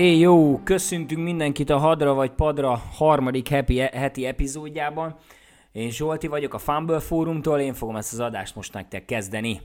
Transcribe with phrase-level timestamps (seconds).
[0.00, 5.16] Éj jó, köszöntünk mindenkit a Hadra vagy Padra harmadik happy, heti epizódjában.
[5.72, 9.60] Én Zsolti vagyok a Fumble Fórumtól, én fogom ezt az adást most nektek kezdeni.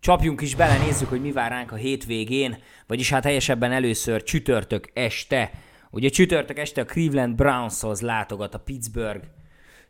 [0.00, 4.90] Csapjunk is bele, nézzük, hogy mi vár ránk a hétvégén, vagyis hát helyesebben először csütörtök
[4.92, 5.50] este.
[5.90, 9.24] Ugye csütörtök este a Cleveland Brownshoz látogat a Pittsburgh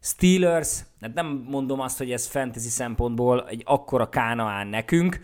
[0.01, 0.81] Steelers.
[1.01, 5.21] Hát nem mondom azt, hogy ez fantasy szempontból egy akkora kánaán nekünk,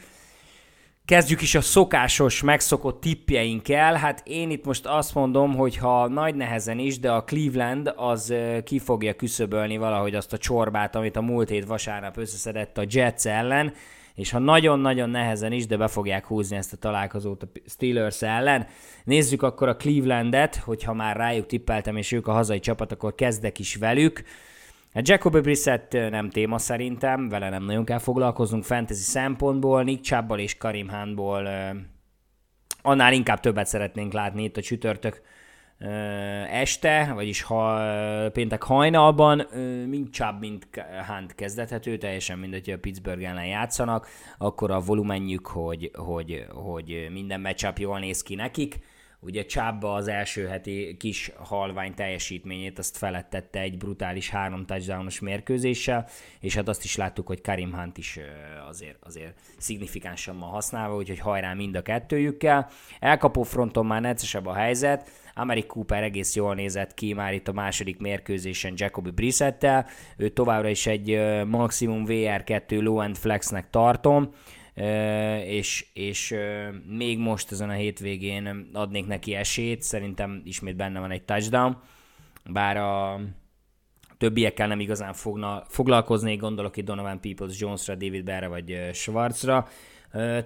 [1.07, 3.95] Kezdjük is a szokásos, megszokott tippjeinkkel.
[3.95, 8.35] Hát én itt most azt mondom, hogy ha nagy nehezen is, de a Cleveland az
[8.65, 13.27] ki fogja küszöbölni valahogy azt a csorbát, amit a múlt hét vasárnap összeszedett a Jets
[13.27, 13.73] ellen,
[14.15, 18.67] és ha nagyon-nagyon nehezen is, de be fogják húzni ezt a találkozót a Steelers ellen.
[19.05, 23.59] Nézzük akkor a Clevelandet, hogyha már rájuk tippeltem, és ők a hazai csapat, akkor kezdek
[23.59, 24.23] is velük.
[24.97, 30.39] Hát Jacoby Brissett nem téma szerintem, vele nem nagyon kell foglalkoznunk fantasy szempontból, Nick Chubb-ból
[30.39, 31.49] és Karim Hánból
[32.83, 35.23] annál inkább többet szeretnénk látni itt a csütörtök
[36.51, 37.81] este, vagyis ha
[38.31, 39.47] péntek hajnalban,
[39.87, 40.69] mint Chubb, mint
[41.07, 47.09] Hunt kezdethető, teljesen mindegy, hogy a Pittsburgh ellen játszanak, akkor a volumenjük, hogy, hogy, hogy
[47.13, 48.79] minden matchup jól néz ki nekik,
[49.21, 56.09] Ugye Csábba az első heti kis halvány teljesítményét azt felettette egy brutális három touchdownos mérkőzéssel,
[56.41, 58.19] és hát azt is láttuk, hogy Karim Hunt is
[58.69, 62.71] azért, azért szignifikánsan van használva, úgyhogy hajrá mind a kettőjükkel.
[63.01, 67.53] Elkapó fronton már neccesebb a helyzet, Amerik Cooper egész jól nézett ki már itt a
[67.53, 74.31] második mérkőzésen Jacoby Brissettel, ő továbbra is egy maximum VR2 low-end flexnek tartom,
[75.45, 76.35] és, és
[76.87, 81.77] még most ezen a hétvégén adnék neki esélyt, szerintem ismét benne van egy touchdown,
[82.45, 83.21] bár a
[84.19, 89.69] többiekkel nem igazán fogna, foglalkozni, gondolok itt Donovan Peoples, Jonesra, David Berre vagy Schwarzra.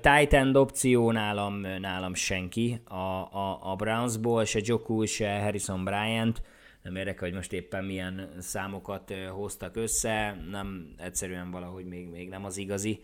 [0.00, 6.42] Titan opció nálam, nálam senki a, a, a Brownsból, se Joku, se Harrison Bryant,
[6.82, 12.44] nem érdekel, hogy most éppen milyen számokat hoztak össze, nem egyszerűen valahogy még, még nem
[12.44, 13.00] az igazi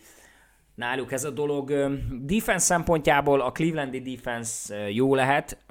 [0.77, 1.73] náluk ez a dolog.
[2.21, 5.65] Defense szempontjából a Clevelandi defense jó lehet,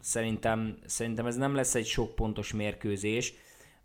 [0.00, 3.34] szerintem, szerintem ez nem lesz egy sok pontos mérkőzés,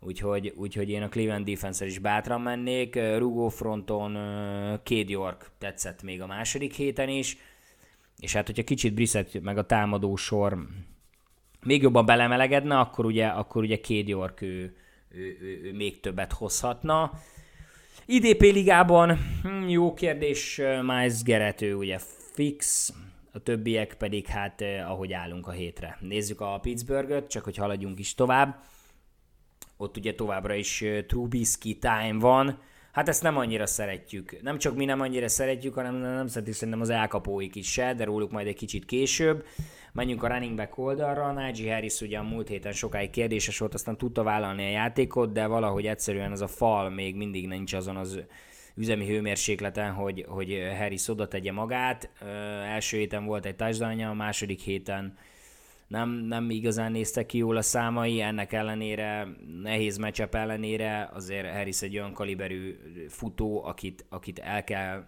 [0.00, 2.94] úgyhogy, úgyhogy én a Cleveland defense is bátran mennék.
[3.18, 4.12] Rugó fronton
[4.82, 7.36] Cade York tetszett még a második héten is,
[8.18, 10.58] és hát hogyha kicsit Brissett meg a támadó sor
[11.64, 14.76] még jobban belemelegedne, akkor ugye, akkor ugye Cade York ő,
[15.08, 17.12] ő, ő, ő még többet hozhatna.
[18.06, 21.98] IDP ligában hm, jó kérdés, Miles Garrett, ő ugye
[22.32, 22.92] fix,
[23.32, 25.98] a többiek pedig hát ahogy állunk a hétre.
[26.00, 28.64] Nézzük a Pittsburghet, csak hogy haladjunk is tovább.
[29.76, 32.58] Ott ugye továbbra is Trubisky time van,
[32.94, 34.42] Hát ezt nem annyira szeretjük.
[34.42, 38.04] Nem csak mi nem annyira szeretjük, hanem nem szeretjük szerintem az elkapóik is se, de
[38.04, 39.46] róluk majd egy kicsit később.
[39.92, 41.32] Menjünk a running back oldalra.
[41.32, 45.46] Najee Harris ugye a múlt héten sokáig kérdéses volt, aztán tudta vállalni a játékot, de
[45.46, 48.20] valahogy egyszerűen ez a fal még mindig nincs azon az
[48.74, 52.10] üzemi hőmérsékleten, hogy, hogy Harris oda tegye magát.
[52.20, 52.26] Ö,
[52.62, 55.16] első héten volt egy touchdown a második héten
[55.86, 59.28] nem, nem igazán néztek ki jól a számai, ennek ellenére,
[59.62, 62.76] nehéz meccsap ellenére azért Harris egy olyan kaliberű
[63.08, 65.04] futó, akit, akit el kell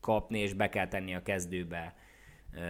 [0.00, 1.94] kapni és be kell tenni a kezdőbe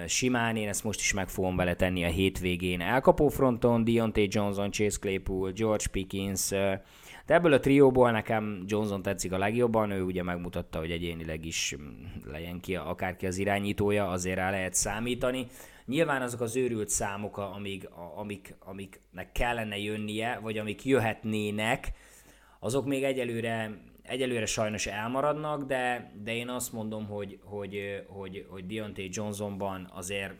[0.06, 2.80] simán, én ezt most is meg fogom vele tenni a hétvégén.
[2.80, 6.50] Elkapó fronton Deontay Johnson, Chase Claypool, George Pickens,
[7.30, 11.74] de ebből a trióból nekem Johnson tetszik a legjobban, ő ugye megmutatta, hogy egyénileg is
[11.80, 15.46] mm, legyen ki akárki az irányítója, azért rá lehet számítani.
[15.86, 21.92] Nyilván azok az őrült számok, amik, amik, amiknek kellene jönnie, vagy amik jöhetnének,
[22.60, 28.66] azok még egyelőre, egyelőre sajnos elmaradnak, de, de én azt mondom, hogy, hogy, hogy, hogy
[28.66, 30.34] Deontay Johnsonban azért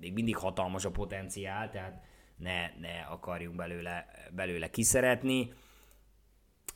[0.00, 2.02] még mindig hatalmas a potenciál, tehát
[2.36, 5.52] ne, ne akarjunk belőle, belőle kiszeretni.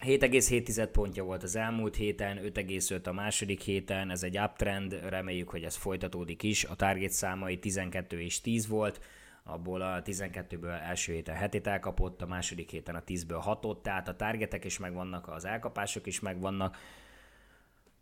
[0.06, 5.62] 7,7 pontja volt az elmúlt héten, 5,5 a második héten, ez egy uptrend, reméljük, hogy
[5.62, 6.64] ez folytatódik is.
[6.64, 9.00] A target számai 12 és 10 volt,
[9.44, 14.16] abból a 12-ből első héten hetét elkapott, a második héten a 10-ből 6-ot, tehát a
[14.16, 16.76] targetek is megvannak, az elkapások is megvannak.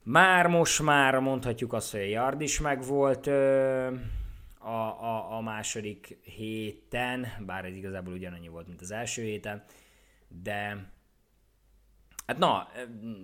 [0.02, 3.86] Már most már mondhatjuk azt, hogy a yard is megvolt a,
[4.58, 9.64] a, a második héten, bár ez igazából ugyanannyi volt, mint az első héten,
[10.42, 10.88] de
[12.30, 12.68] Hát na,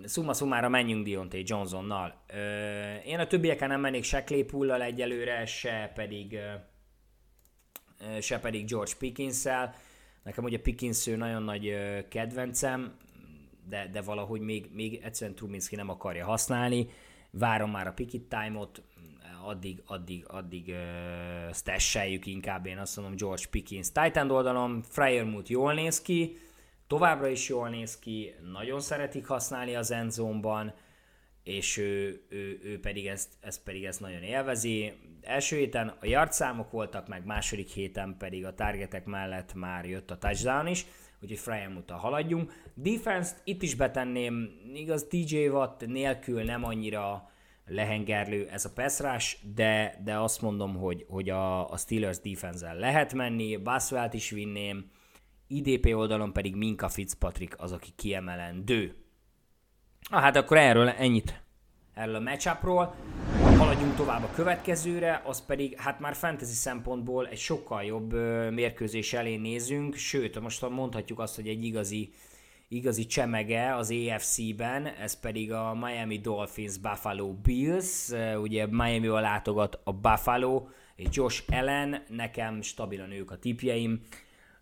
[0.03, 2.23] szumma szumára menjünk Dionte Johnsonnal.
[3.05, 6.37] Én a többieken nem mennék se Claypool-lal egyelőre, se pedig,
[8.21, 9.75] se pedig George Pickens-szel.
[10.23, 11.75] Nekem ugye Pickens ő nagyon nagy
[12.09, 12.97] kedvencem,
[13.69, 16.89] de, de valahogy még, még egyszerűen Truminski nem akarja használni.
[17.31, 18.81] Várom már a picket time-ot,
[19.45, 20.75] addig, addig, addig
[21.93, 23.91] uh, inkább, én azt mondom George Pickens.
[23.91, 26.37] Titan oldalon Fryermuth jól néz ki,
[26.87, 30.73] továbbra is jól néz ki, nagyon szeretik használni az endzone
[31.47, 34.93] és ő, ő, ő pedig ezt, ezt pedig ezt nagyon élvezi.
[35.21, 40.11] Első héten a yard számok voltak, meg második héten pedig a targetek mellett már jött
[40.11, 40.85] a touchdown is,
[41.21, 42.53] úgyhogy Fryermuth haladjunk.
[42.73, 47.31] Defense-t itt is betenném, igaz DJ Watt nélkül nem annyira
[47.65, 52.73] lehengerlő ez a pass rush, de, de azt mondom, hogy, hogy a, a Steelers defense
[52.73, 54.91] lehet menni, Baswell-t is vinném,
[55.47, 58.95] IDP oldalon pedig Minka Fitzpatrick az, aki kiemelendő.
[60.09, 61.41] Ah, hát akkor erről ennyit
[61.93, 62.95] erről a matchupról.
[63.57, 69.13] Haladjunk tovább a következőre, az pedig hát már fantasy szempontból egy sokkal jobb ö, mérkőzés
[69.13, 72.13] elé nézünk, sőt, most mondhatjuk azt, hogy egy igazi
[72.69, 78.09] igazi csemege az AFC-ben, ez pedig a Miami Dolphins Buffalo Bills,
[78.41, 84.01] ugye Miami-val látogat a Buffalo, és Josh Allen, nekem stabilan ők a tipjeim,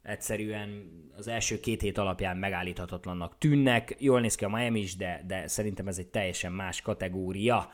[0.05, 5.23] egyszerűen az első két hét alapján megállíthatatlannak tűnnek, jól néz ki a Miami is, de,
[5.27, 7.71] de szerintem ez egy teljesen más kategória.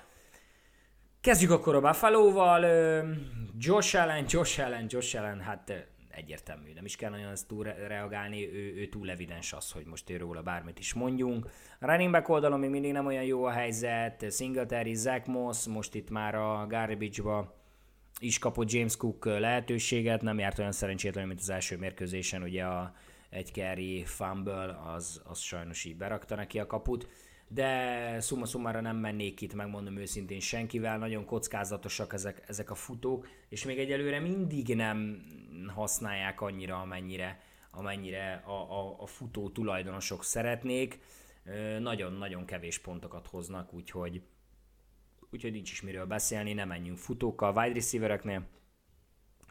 [1.22, 2.66] Kezdjük akkor a Buffalo-val,
[3.58, 8.54] Josh Allen, Josh Allen, Josh Allen, hát egyértelmű, nem is kell nagyon ezt túl reagálni,
[8.54, 11.50] ő, ő túl evidens az, hogy most róla bármit is mondjunk.
[11.80, 15.96] A running back oldalon még mindig nem olyan jó a helyzet, Singletary, Zach Moss, most
[15.96, 17.61] itt már a garbage-ba
[18.22, 22.94] is kapott James Cook lehetőséget, nem járt olyan szerencsétlenül, mint az első mérkőzésen, ugye a
[23.30, 27.08] egy carry fumble, az, az sajnos így berakta neki a kaput.
[27.48, 33.28] De szumma szumára nem mennék itt, megmondom őszintén senkivel, nagyon kockázatosak ezek, ezek a futók,
[33.50, 35.26] és még egyelőre mindig nem
[35.76, 37.40] használják annyira, amennyire,
[37.72, 41.00] amennyire a, a, a futó tulajdonosok szeretnék.
[41.80, 44.22] Nagyon-nagyon kevés pontokat hoznak, úgyhogy,
[45.32, 47.56] úgyhogy nincs is miről beszélni, nem menjünk futókkal.
[47.56, 48.48] Wide receivereknél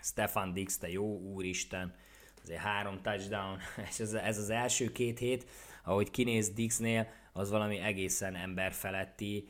[0.02, 1.94] Stefan Dix, te jó úristen,
[2.42, 3.58] azért három touchdown,
[3.90, 5.50] és ez, ez az első két hét,
[5.84, 9.48] ahogy kinéz Dixnél, az valami egészen emberfeletti.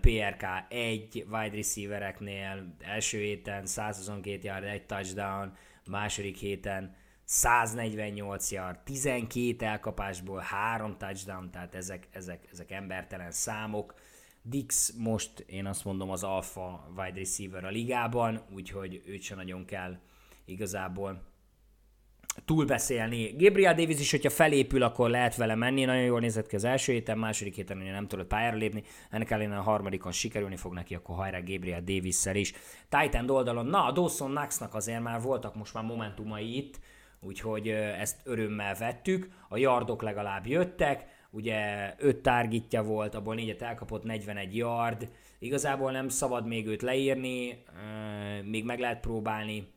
[0.00, 5.56] PRK egy wide receivereknél első héten 122 yard, egy touchdown,
[5.90, 13.94] második héten 148 yard, 12 elkapásból 3 touchdown, tehát ezek, ezek, ezek embertelen számok.
[14.48, 19.64] Dix most én azt mondom az alfa wide receiver a ligában, úgyhogy őt sem nagyon
[19.64, 19.96] kell
[20.44, 21.22] igazából
[22.44, 23.34] túlbeszélni.
[23.38, 25.84] Gabriel Davis is, hogyha felépül, akkor lehet vele menni.
[25.84, 28.82] Nagyon jól nézett ki az első héten, második héten ugye nem tudott pályára lépni.
[29.10, 32.52] Ennek ellenére a harmadikon sikerülni fog neki, akkor hajrá Gabriel davis is.
[32.88, 36.80] Titan oldalon, na a Dawson Knoxnak azért már voltak most már momentumai itt,
[37.20, 39.28] úgyhogy ezt örömmel vettük.
[39.48, 45.08] A yardok legalább jöttek, ugye 5 targetja volt, abból négyet elkapott 41 yard.
[45.38, 47.62] Igazából nem szabad még őt leírni,
[48.44, 49.76] még meg lehet próbálni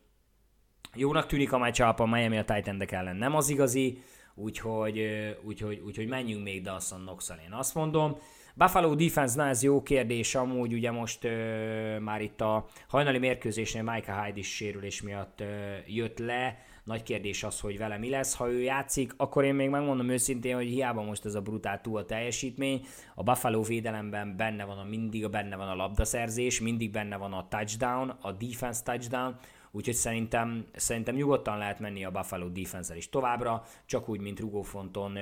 [0.95, 4.01] Jónak tűnik a matchup a Miami a titan ellen nem az igazi,
[4.35, 5.07] úgyhogy,
[5.43, 8.17] úgyhogy, úgyhogy menjünk még Dawson knox én azt mondom.
[8.55, 14.25] Buffalo defense, ez jó kérdés, amúgy ugye most ö, már itt a hajnali mérkőzésnél Micah
[14.25, 16.57] Hyde is sérülés miatt ö, jött le,
[16.91, 20.55] nagy kérdés az, hogy vele mi lesz, ha ő játszik, akkor én még megmondom őszintén,
[20.55, 24.83] hogy hiába most ez a brutál túl a teljesítmény, a Buffalo védelemben benne van a
[24.83, 29.35] mindig, benne van a labdaszerzés, mindig benne van a touchdown, a defense touchdown,
[29.71, 35.17] úgyhogy szerintem, szerintem nyugodtan lehet menni a Buffalo defense is továbbra, csak úgy, mint Rugófonton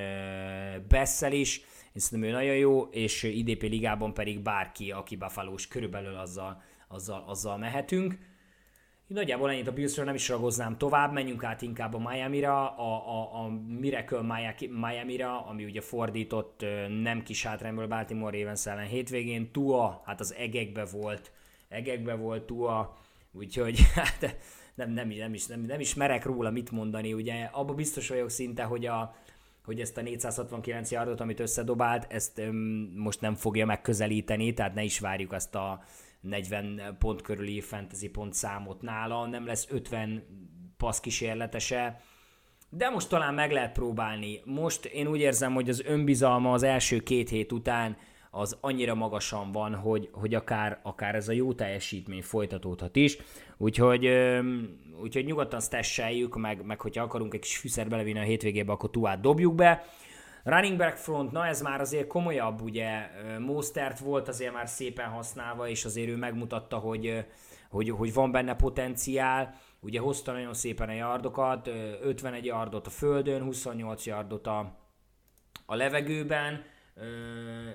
[0.88, 1.60] Bessel is,
[1.92, 7.24] én szerintem ő nagyon jó, és IDP ligában pedig bárki, aki buffalo körülbelül azzal, azzal,
[7.26, 8.18] azzal mehetünk.
[9.14, 13.44] Nagyjából ennyit a Billsről nem is ragoznám tovább, menjünk át inkább a Miami-ra, a, a,
[13.44, 13.48] a
[13.78, 16.64] Miracle Miami-ra, ami ugye fordított
[17.02, 19.50] nem kis hátrányból Baltimore Ravens ellen hétvégén.
[19.50, 21.32] Tua, hát az egekbe volt,
[21.68, 22.96] egekbe volt Tua,
[23.32, 24.36] Úgyhogy hát
[24.74, 27.12] nem, nem, nem, is, nem, nem is merek róla mit mondani.
[27.12, 29.14] Ugye abban biztos vagyok szinte, hogy, a,
[29.64, 32.56] hogy ezt a 469 yardot, amit összedobált, ezt öm,
[32.96, 35.82] most nem fogja megközelíteni, tehát ne is várjuk ezt a
[36.20, 40.22] 40 pont körüli fantasy pont számot nála, nem lesz 50
[40.76, 42.00] passz kísérletese,
[42.68, 44.40] de most talán meg lehet próbálni.
[44.44, 47.96] Most én úgy érzem, hogy az önbizalma az első két hét után
[48.30, 53.18] az annyira magasan van, hogy, hogy akár, akár ez a jó teljesítmény folytatódhat is.
[53.56, 54.10] Úgyhogy,
[55.02, 59.20] úgyhogy nyugodtan stesseljük, meg, meg hogyha akarunk egy kis fűszer belevinni a hétvégébe, akkor tuát
[59.20, 59.84] dobjuk be.
[60.44, 65.68] Running back front, na ez már azért komolyabb, ugye Mostert volt azért már szépen használva,
[65.68, 67.24] és azért ő megmutatta, hogy,
[67.70, 71.66] hogy, hogy van benne potenciál, ugye hozta nagyon szépen a yardokat,
[72.02, 74.78] 51 yardot a földön, 28 yardot a,
[75.66, 76.64] a levegőben,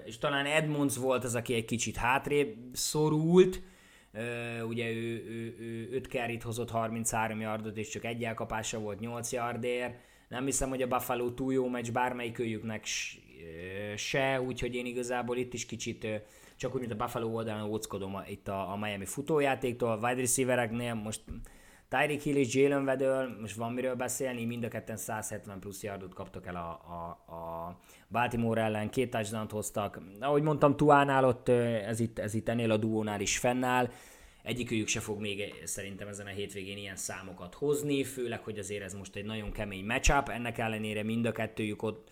[0.05, 3.61] és talán Edmonds volt az, aki egy kicsit hátrébb szorult,
[4.67, 9.31] ugye ő, ő, ő 5 carryt hozott 33 yardot, és csak egy elkapása volt 8
[9.31, 9.99] yardért.
[10.35, 12.85] Nem hiszem, hogy a Buffalo túl jó meccs bármelyikőjüknek
[13.95, 16.07] se, úgyhogy én igazából itt is kicsit
[16.55, 20.93] csak úgy, mint a Buffalo oldalon óckodom itt a, a Miami futójátéktól, a wide receivereknél
[20.93, 21.21] most
[21.89, 26.13] Tyreek Hill és Jalen Weddle, most van miről beszélni, mind a ketten 170 plusz yardot
[26.13, 27.77] kaptak el a, a, a
[28.09, 29.99] Baltimore ellen, két touchdown hoztak.
[30.19, 33.89] Ahogy mondtam, Tuánál ott ez itt, ez itt ennél a duónál is fennáll.
[34.45, 38.93] Egyikőjük se fog még szerintem ezen a hétvégén ilyen számokat hozni, főleg, hogy azért ez
[38.93, 42.09] most egy nagyon kemény matchup, ennek ellenére mind a kettőjük ott,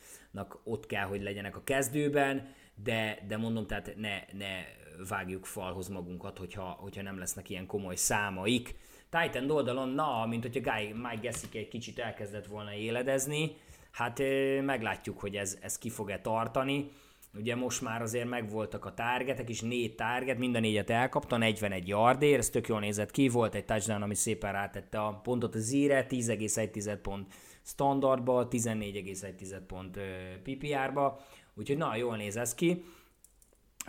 [0.63, 4.65] ott kell, hogy legyenek a kezdőben, de, de mondom, tehát ne, ne
[5.09, 8.75] vágjuk falhoz magunkat, hogyha, hogyha nem lesznek ilyen komoly számaik.
[9.09, 13.55] Titan oldalon, na, mint hogyha Guy, Mike Gessick egy kicsit elkezdett volna éledezni,
[13.91, 14.19] hát
[14.61, 16.91] meglátjuk, hogy ez, ez ki fog-e tartani.
[17.37, 21.87] Ugye most már azért megvoltak a targetek is, négy target, mind a négyet elkapta, 41
[21.87, 25.59] yardért, ez tök jól nézett ki, volt egy touchdown, ami szépen rátette a pontot a
[25.59, 29.99] zíre, 10,1 pont standardba, 14,1 pont
[30.43, 31.19] PPR-ba,
[31.55, 32.83] úgyhogy na, jól néz ez ki.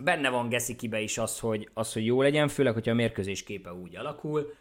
[0.03, 3.73] Benne van Gessikibe is az hogy, az, hogy jó legyen, főleg, hogyha a mérkőzés képe
[3.73, 4.53] úgy alakul,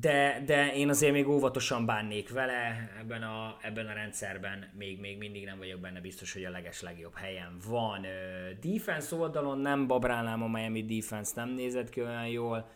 [0.00, 5.18] de, de én azért még óvatosan bánnék vele ebben a, ebben a rendszerben, még, még
[5.18, 8.06] mindig nem vagyok benne biztos, hogy a leges legjobb helyen van.
[8.60, 12.70] Defense oldalon nem babrálnám a Miami defense, nem nézett ki olyan jól.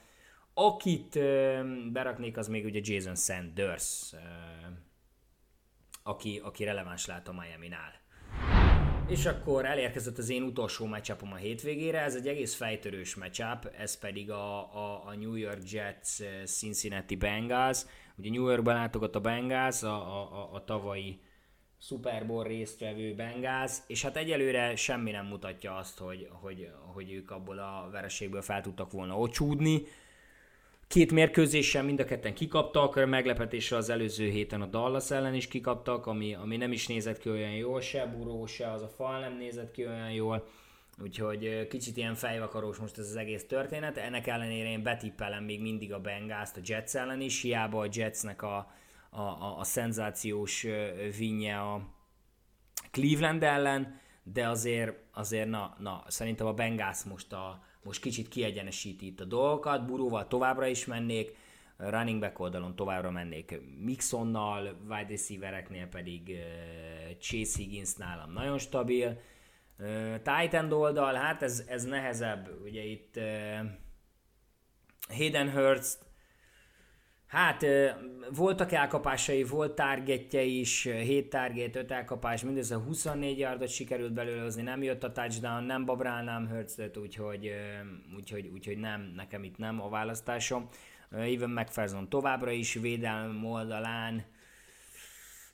[0.54, 1.18] Akit
[1.92, 4.14] beraknék, az még ugye Jason Sanders,
[6.02, 7.92] aki, aki releváns lát a Miami-nál.
[9.08, 13.98] És akkor elérkezett az én utolsó matchupom a hétvégére, ez egy egész fejtörős matchup, ez
[13.98, 17.82] pedig a, a, a New York Jets eh, Cincinnati Bengals.
[18.16, 21.20] Ugye New Yorkban látogat a Bengals, a, a, a tavalyi
[21.80, 27.30] Super Bowl résztvevő Bengals, és hát egyelőre semmi nem mutatja azt, hogy, hogy, hogy ők
[27.30, 29.82] abból a vereségből fel tudtak volna ocsúdni.
[30.88, 36.06] Két mérkőzésen mind a ketten kikaptak, meglepetésre az előző héten a Dallas ellen is kikaptak,
[36.06, 39.36] ami, ami nem is nézett ki olyan jól, se Buró, se az a fal nem
[39.36, 40.46] nézett ki olyan jól,
[41.02, 45.92] úgyhogy kicsit ilyen fejvakarós most ez az egész történet, ennek ellenére én betippelem még mindig
[45.92, 48.56] a Bengals a Jets ellen is, hiába a Jetsnek a,
[49.10, 50.66] a, a, a szenzációs
[51.18, 51.94] vinje a
[52.90, 59.06] Cleveland ellen, de azért, azért na, na, szerintem a Bengals most a, most kicsit kiegyenesíti
[59.06, 61.36] itt a dolgokat, Buróval továbbra is mennék,
[61.76, 66.38] running back oldalon továbbra mennék Mixonnal, wide receivereknél pedig
[67.20, 69.20] Chase Higgins nálam nagyon stabil.
[70.22, 73.20] Titan oldal, hát ez, ez nehezebb, ugye itt
[75.08, 76.05] Hayden Hurst
[77.26, 77.64] Hát
[78.34, 84.62] voltak elkapásai, volt targetje is, 7 target, 5 elkapás, mindössze 24 yardot sikerült belőle hozni,
[84.62, 87.52] nem jött a touchdown, nem babrálnám Hurtstet, úgyhogy,
[88.16, 90.68] úgyhogy, úgyhogy nem, nekem itt nem a választásom.
[91.10, 94.24] Even McPherson továbbra is védelm oldalán,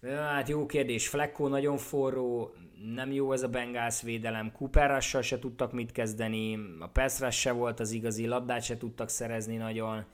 [0.09, 2.55] Hát jó kérdés, Flecko nagyon forró,
[2.95, 7.81] nem jó ez a Bengals védelem, Cooper se tudtak mit kezdeni, a pass se volt
[7.81, 10.05] az igazi, labdát se tudtak szerezni nagyon,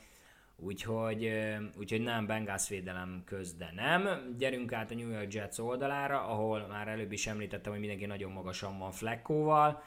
[0.61, 1.31] Úgyhogy,
[1.79, 4.09] úgyhogy nem Bengals védelem köz, nem.
[4.39, 8.33] Gyerünk át a New York Jets oldalára, ahol már előbb is említettem, hogy mindenki nagyon
[8.33, 9.83] magasan van Fleckóval.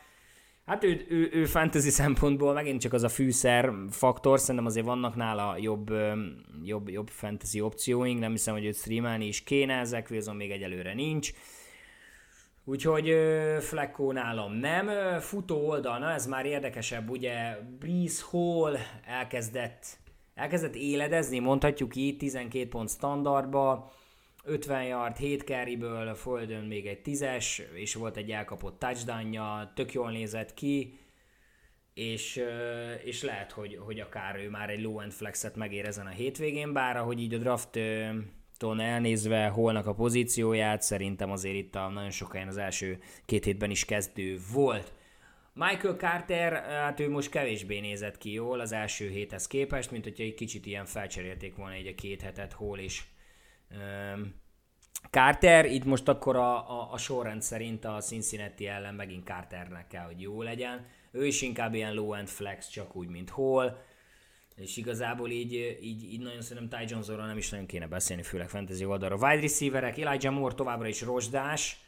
[0.66, 5.16] Hát ő, ő, ő fantasy szempontból megint csak az a fűszer faktor, szerintem azért vannak
[5.16, 5.94] nála jobb,
[6.64, 10.94] jobb, jobb fantasy opcióink, nem hiszem, hogy őt streamelni is kéne, ezek Wilson még egyelőre
[10.94, 11.32] nincs.
[12.64, 13.16] Úgyhogy
[13.60, 14.90] Flecko nálam nem.
[15.20, 20.00] Futó oldal, na ez már érdekesebb, ugye Breeze Hall elkezdett
[20.34, 23.92] elkezdett éledezni, mondhatjuk így, 12 pont standardba,
[24.44, 30.12] 50 yard, 7 carryből, földön még egy 10-es, és volt egy elkapott touchdownja, tök jól
[30.12, 31.00] nézett ki,
[31.94, 32.44] és,
[33.04, 36.98] és lehet, hogy, hogy akár ő már egy low-end flexet megér ezen a hétvégén, bár
[36.98, 37.80] ahogy így a draft
[38.58, 43.46] ton elnézve holnak a pozícióját, szerintem azért itt a nagyon sok helyen az első két
[43.46, 44.94] hétben is kezdő volt.
[45.54, 50.24] Michael Carter, hát ő most kevésbé nézett ki jól az első héthez képest, mint hogyha
[50.24, 53.12] egy kicsit ilyen felcserélték volna egy a két hetet hol is.
[55.10, 60.06] Carter, itt most akkor a, a, a sorrend szerint a Cincinnati ellen megint Carternek kell,
[60.06, 60.86] hogy jó legyen.
[61.12, 63.82] Ő is inkább ilyen low-end flex, csak úgy, mint hol.
[64.56, 68.50] És igazából így, így, így nagyon szerintem Ty Jonesonról nem is nagyon kéne beszélni, főleg
[68.50, 69.16] fantasy oldalra.
[69.16, 71.80] Wide receiverek, Elijah Moore továbbra is rozsdás,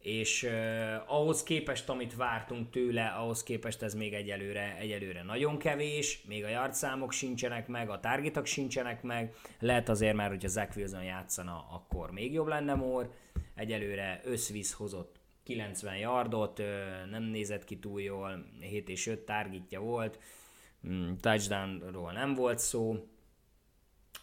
[0.00, 6.22] és uh, ahhoz képest, amit vártunk tőle, ahhoz képest ez még egyelőre, egyelőre nagyon kevés,
[6.26, 11.02] még a yardszámok sincsenek meg, a targetok sincsenek meg, lehet azért már, hogyha Zach Wilson
[11.02, 13.08] játszana, akkor még jobb lenne Moore,
[13.54, 16.66] egyelőre összvisz hozott 90 yardot, uh,
[17.10, 20.18] nem nézett ki túl jól, 7 és 5 targetja volt,
[20.88, 23.08] mm, touchdownról nem volt szó.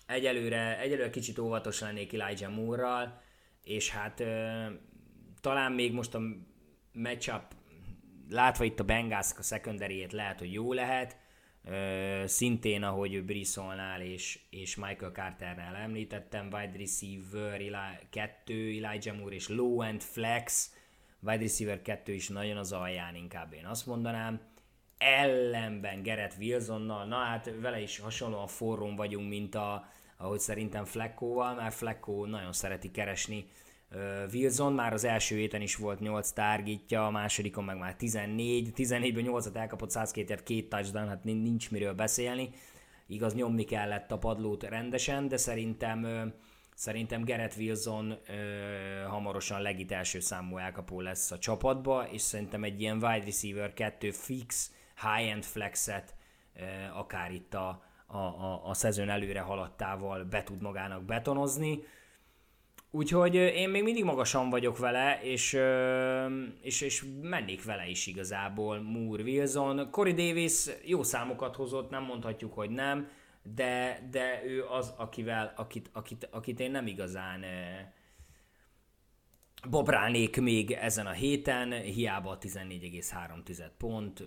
[0.05, 3.21] Egyelőre, egyelőre kicsit óvatos lennék Elijah Moore-ral,
[3.63, 4.23] és hát
[5.41, 6.21] talán még most a
[6.93, 7.55] matchup,
[8.29, 11.17] látva itt a Bengals a secondary lehet, hogy jó lehet,
[12.25, 19.47] szintén, ahogy Brissonnál és, és Michael Carternál említettem, wide receiver Eli, 2, Elijah Moore és
[19.47, 20.73] low end flex,
[21.19, 24.41] wide receiver 2 is nagyon az alján inkább én azt mondanám.
[24.97, 31.55] Ellenben Gerett Wilsonnal, na hát vele is hasonlóan forrón vagyunk, mint a, ahogy szerintem Fleckóval,
[31.55, 33.45] mert Flecko nagyon szereti keresni
[34.33, 39.25] Wilson, már az első héten is volt 8 targetja, a másodikon meg már 14, 14-ből
[39.25, 42.49] 8-at elkapott 102 ért, két touchdown, hát nincs miről beszélni.
[43.07, 46.05] Igaz, nyomni kellett a padlót rendesen, de szerintem
[46.77, 48.33] Szerintem Gerett Wilson ö,
[49.07, 54.11] hamarosan legit első számú elkapó lesz a csapatba, és szerintem egy ilyen wide receiver 2
[54.11, 56.15] fix, high-end flexet
[56.55, 56.61] ö,
[56.93, 61.79] akár itt a, a, a, a szezon előre haladtával be tud magának betonozni.
[62.91, 65.57] Úgyhogy én még mindig magasan vagyok vele, és,
[66.61, 69.91] és, és mennék vele is igazából Moore Wilson.
[69.91, 73.09] Corey Davis jó számokat hozott, nem mondhatjuk, hogy nem,
[73.55, 77.43] de, de ő az, akivel, akit, akit, akit én nem igazán
[79.69, 84.23] bobrálnék még ezen a héten, hiába 14,3 pont,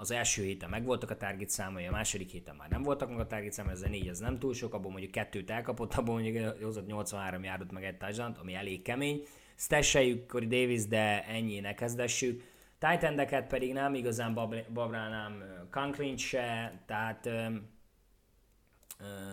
[0.00, 3.26] az első héten megvoltak a target számai, a második héten már nem voltak meg a
[3.26, 6.62] target számai, ez a négy az nem túl sok, abból mondjuk kettőt elkapott, abból mondjuk
[6.62, 9.22] hozott 83 járdot meg egy touchdown ami elég kemény.
[9.56, 12.42] Stesseljük Corey Davis, de ennyi ne kezdessük.
[12.78, 14.34] titan pedig nem igazán
[14.72, 17.24] babrálnám Conklin se, tehát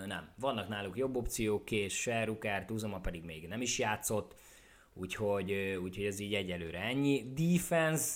[0.06, 0.30] nem.
[0.40, 4.36] Vannak náluk jobb opciók, és se Rukert, Uzoma pedig még nem is játszott,
[4.94, 5.52] úgyhogy,
[5.82, 7.34] úgyhogy ez így egyelőre ennyi.
[7.34, 8.16] Defense,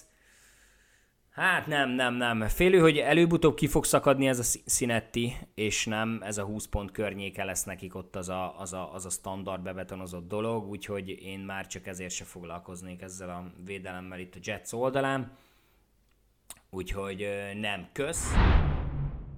[1.32, 2.48] Hát nem, nem, nem.
[2.48, 6.92] Félő, hogy előbb-utóbb ki fog szakadni ez a Sinetti, és nem ez a 20 pont
[6.92, 11.40] környéke lesz nekik ott az a, az a, az a standard bebetonozott dolog, úgyhogy én
[11.40, 15.38] már csak ezért se foglalkoznék ezzel a védelemmel itt a Jets oldalán.
[16.70, 17.28] Úgyhogy
[17.60, 18.34] nem, kösz.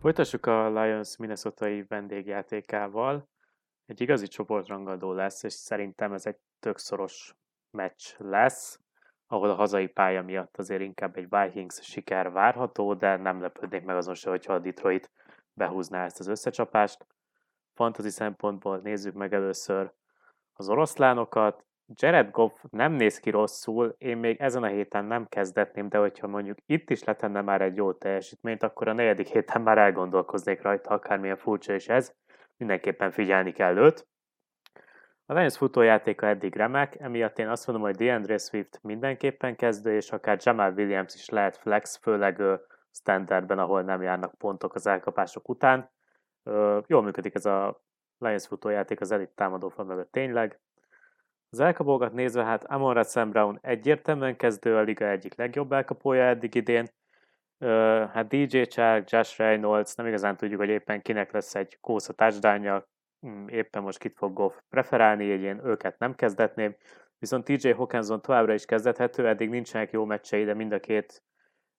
[0.02, 3.30] Folytassuk a Lions Minnesota-i vendégjátékával.
[3.86, 7.36] Egy igazi csoportrangadó lesz, és szerintem ez egy tök szoros
[7.72, 8.83] meccs lesz
[9.34, 13.96] ahol a hazai pálya miatt azért inkább egy Vikings siker várható, de nem lepődnék meg
[13.96, 15.12] azon se, hogyha a Detroit
[15.54, 17.06] behúzná ezt az összecsapást.
[17.74, 19.92] Fantasy szempontból nézzük meg először
[20.54, 21.66] az oroszlánokat.
[21.94, 26.28] Jared Goff nem néz ki rosszul, én még ezen a héten nem kezdetném, de hogyha
[26.28, 30.90] mondjuk itt is letenne már egy jó teljesítményt, akkor a negyedik héten már elgondolkoznék rajta,
[30.90, 32.14] akármilyen furcsa is ez.
[32.58, 34.08] Mindenképpen figyelni kell őt.
[35.26, 40.12] A Lions futójátéka eddig remek, emiatt én azt mondom, hogy DeAndre Swift mindenképpen kezdő, és
[40.12, 42.42] akár Jamal Williams is lehet flex, főleg
[42.92, 45.90] standardben, ahol nem járnak pontok az elkapások után.
[46.88, 47.82] Jól működik ez a
[48.18, 50.60] Lions futójáték az elit támadófal mögött tényleg.
[51.50, 56.56] Az elkapókat nézve, hát Amon Sam Brown egyértelműen kezdő a liga egyik legjobb elkapója eddig
[56.56, 56.88] idén.
[58.14, 62.88] Hát DJ Chark, Josh Reynolds, nem igazán tudjuk, hogy éppen kinek lesz egy kósza touchdownja,
[63.48, 66.76] éppen most kit fog Goff preferálni, egy ilyen őket nem kezdetném,
[67.20, 71.24] viszont TJ Hawkinson továbbra is kezdethető, eddig nincsenek jó meccsei, de mind a két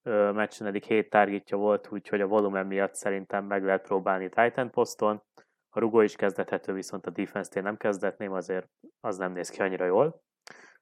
[0.02, 4.70] ö, meccsen eddig hét targetja volt, úgyhogy a volumen miatt szerintem meg lehet próbálni Titan
[4.70, 5.22] poszton.
[5.70, 8.68] A rugó is kezdethető, viszont a defense-t én nem kezdetném, azért
[9.00, 10.22] az nem néz ki annyira jól.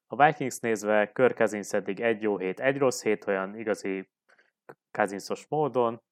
[0.07, 4.11] A Vikings nézve Kirk Cousins eddig egy jó hét, egy rossz hét, olyan igazi
[4.91, 6.03] Cousinsos módon,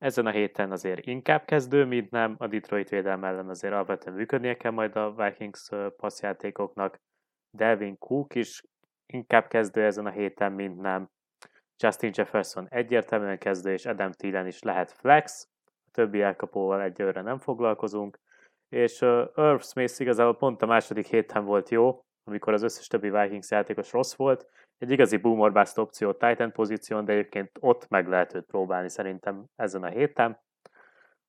[0.00, 2.34] ezen a héten azért inkább kezdő, mint nem.
[2.38, 6.96] A Detroit védelme ellen azért alapvetően működnie kell majd a Vikings passzjátékoknak.
[7.56, 8.62] Delvin Cook is
[9.06, 11.08] inkább kezdő ezen a héten, mint nem.
[11.82, 15.48] Justin Jefferson egyértelműen kezdő, és Adam Thielen is lehet flex.
[15.66, 18.18] A többi elkapóval egyelőre nem foglalkozunk.
[18.68, 23.10] És uh, Irv Smith igazából pont a második héten volt jó, amikor az összes többi
[23.10, 24.46] Vikings játékos rossz volt,
[24.80, 29.44] egy igazi boomer bust opció Titan pozíción, de egyébként ott meg lehet őt próbálni szerintem
[29.56, 30.40] ezen a héten.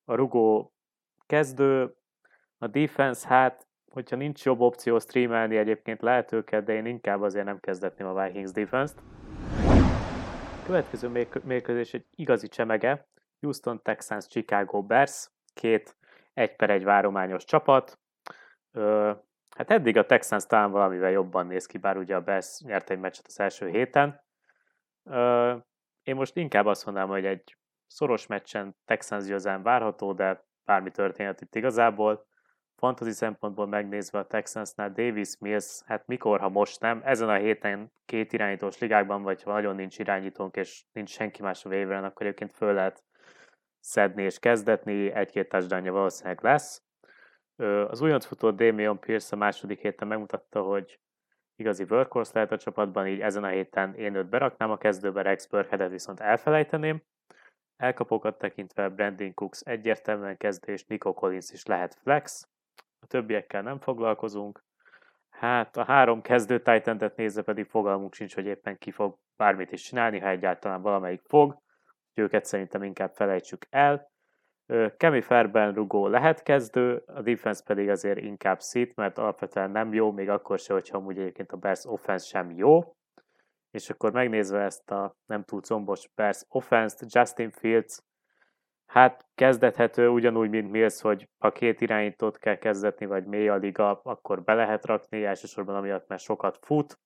[0.03, 0.73] A rugó
[1.25, 1.95] kezdő,
[2.57, 7.45] a defense, hát hogyha nincs jobb opció streamelni, egyébként lehet őket, de én inkább azért
[7.45, 9.01] nem kezdetném a Vikings defense-t.
[10.65, 13.07] Következő mérkőzés egy igazi csemege,
[13.39, 15.95] Houston Texans Chicago Bears, két
[16.33, 17.99] egy per egy várományos csapat.
[19.55, 22.99] Hát eddig a Texans talán valamivel jobban néz ki, bár ugye a Bears nyert egy
[22.99, 24.21] meccset az első héten.
[26.03, 31.41] Én most inkább azt mondanám, hogy egy szoros meccsen Texans győzelem várható, de bármi történhet
[31.41, 32.29] itt igazából.
[32.75, 37.91] Fantasy szempontból megnézve a Texansnál Davis Mills, hát mikor, ha most nem, ezen a héten
[38.05, 42.25] két irányítós ligákban, vagy ha nagyon nincs irányítónk, és nincs senki más a waveren, akkor
[42.25, 43.03] egyébként föl lehet
[43.79, 46.83] szedni és kezdetni, egy-két touchdownja valószínűleg lesz.
[47.61, 50.99] Az újonc futó Damian Pierce a második héten megmutatta, hogy
[51.55, 55.47] igazi workhorse lehet a csapatban, így ezen a héten én őt beraknám a kezdőbe, Rex
[55.47, 57.01] Burkheadet viszont elfelejteném.
[57.77, 62.49] Elkapókat tekintve Brandon Cooks egyértelműen kezdés, Nico Collins is lehet flex,
[62.99, 64.63] a többiekkel nem foglalkozunk.
[65.29, 69.81] Hát a három kezdő titan nézve pedig fogalmunk sincs, hogy éppen ki fog bármit is
[69.81, 71.61] csinálni, ha egyáltalán valamelyik fog.
[72.13, 74.10] Őket szerintem inkább felejtsük el.
[74.97, 80.11] Kemi Ferben rugó lehet kezdő, a defense pedig azért inkább szít, mert alapvetően nem jó,
[80.11, 82.95] még akkor se, hogyha amúgy egyébként a Bears offense sem jó.
[83.71, 87.99] És akkor megnézve ezt a nem túl combos Bears offense-t, Justin Fields,
[88.85, 94.01] hát kezdethető ugyanúgy, mint Mills, hogy ha két irányítót kell kezdetni, vagy mély a liga,
[94.03, 96.99] akkor be lehet rakni, elsősorban amiatt, mert sokat fut,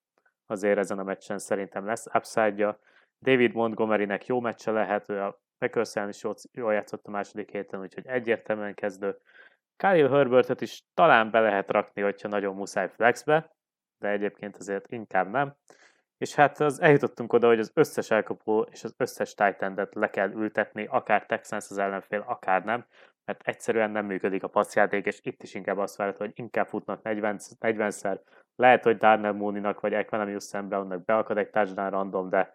[0.46, 2.80] azért ezen a meccsen szerintem lesz upside-ja.
[3.22, 8.08] David Montgomerynek jó meccse lehet, ő a packers is jól, játszott a második héten, úgyhogy
[8.08, 9.18] egyértelműen kezdő.
[9.76, 13.56] Kyle Herbertet is talán be lehet rakni, hogyha nagyon muszáj flexbe,
[14.00, 15.56] de egyébként azért inkább nem.
[16.18, 20.32] És hát az eljutottunk oda, hogy az összes elkapó és az összes titan le kell
[20.32, 22.86] ültetni, akár Texans az ellenfél, akár nem,
[23.26, 27.02] mert egyszerűen nem működik a passzjáték, és itt is inkább azt várható, hogy inkább futnak
[27.02, 28.20] 40, 40-szer.
[28.56, 32.54] Lehet, hogy Darnell Mooney-nak vagy Equanimous Sam Brown-nak beakad egy touchdown random, de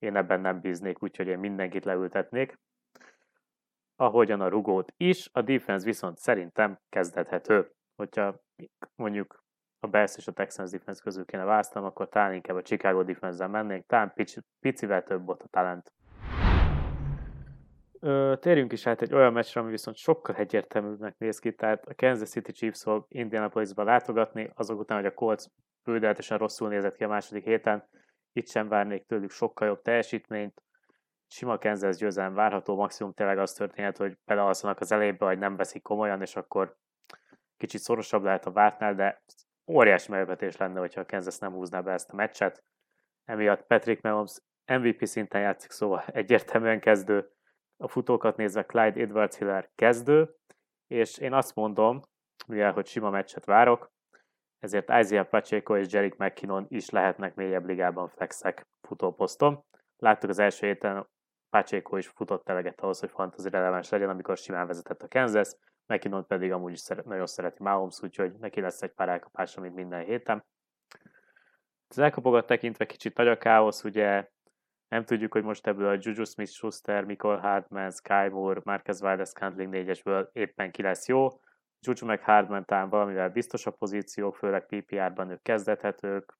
[0.00, 2.58] én ebben nem bíznék, úgyhogy én mindenkit leültetnék.
[3.96, 7.70] Ahogyan a rugót is, a defense viszont szerintem kezdethető.
[7.96, 8.40] Hogyha
[8.94, 9.44] mondjuk
[9.80, 13.46] a Bears és a Texans defense közül kéne választanom, akkor talán inkább a Chicago defense
[13.46, 15.92] mennék, talán pici, picivel több ott a talent.
[18.00, 21.94] Ö, térjünk is át egy olyan meccsre, ami viszont sokkal egyértelműbbnek néz ki, tehát a
[21.94, 25.44] Kansas City Chiefs fog Indianapolisba látogatni, azok után, hogy a Colts
[25.84, 27.88] bődeltesen rosszul nézett ki a második héten,
[28.32, 30.62] itt sem várnék tőlük sokkal jobb teljesítményt,
[31.26, 35.82] sima Kansas győzelem várható, maximum tényleg az történhet, hogy belealszanak az elébe, vagy nem veszik
[35.82, 36.76] komolyan, és akkor
[37.56, 39.22] kicsit szorosabb lehet a vártnál, de
[39.66, 42.64] óriási meglepetés lenne, hogyha a Kansas nem húzná be ezt a meccset.
[43.24, 47.30] Emiatt Patrick Mahomes MVP szinten játszik, szóval egyértelműen kezdő.
[47.76, 50.34] A futókat nézve Clyde Edwards Hiller kezdő,
[50.86, 52.00] és én azt mondom,
[52.46, 53.92] mivel hogy sima meccset várok,
[54.60, 59.64] ezért Isaiah Pacheco és Jerick McKinnon is lehetnek mélyebb ligában flexek futóposzton.
[59.96, 61.06] Láttuk az első héten,
[61.50, 65.48] Pacheco is futott eleget ahhoz, hogy fantasy releváns legyen, amikor simán vezetett a Kansas,
[65.86, 69.74] McKinnon pedig amúgy is szeret, nagyon szereti Mahomes, úgyhogy neki lesz egy pár elkapása, mint
[69.74, 70.44] minden héten.
[71.88, 74.28] Az elkapogat tekintve kicsit nagy a káosz, ugye
[74.88, 79.74] nem tudjuk, hogy most ebből a Juju Smith-Schuster, Michael Hardman, Sky Moore, Marquez Valdez Scantling
[79.74, 81.28] 4-esből éppen ki lesz jó.
[81.80, 86.38] Juju meg Hardman talán valamivel biztos a pozíciók, főleg PPR-ban ők kezdethetők,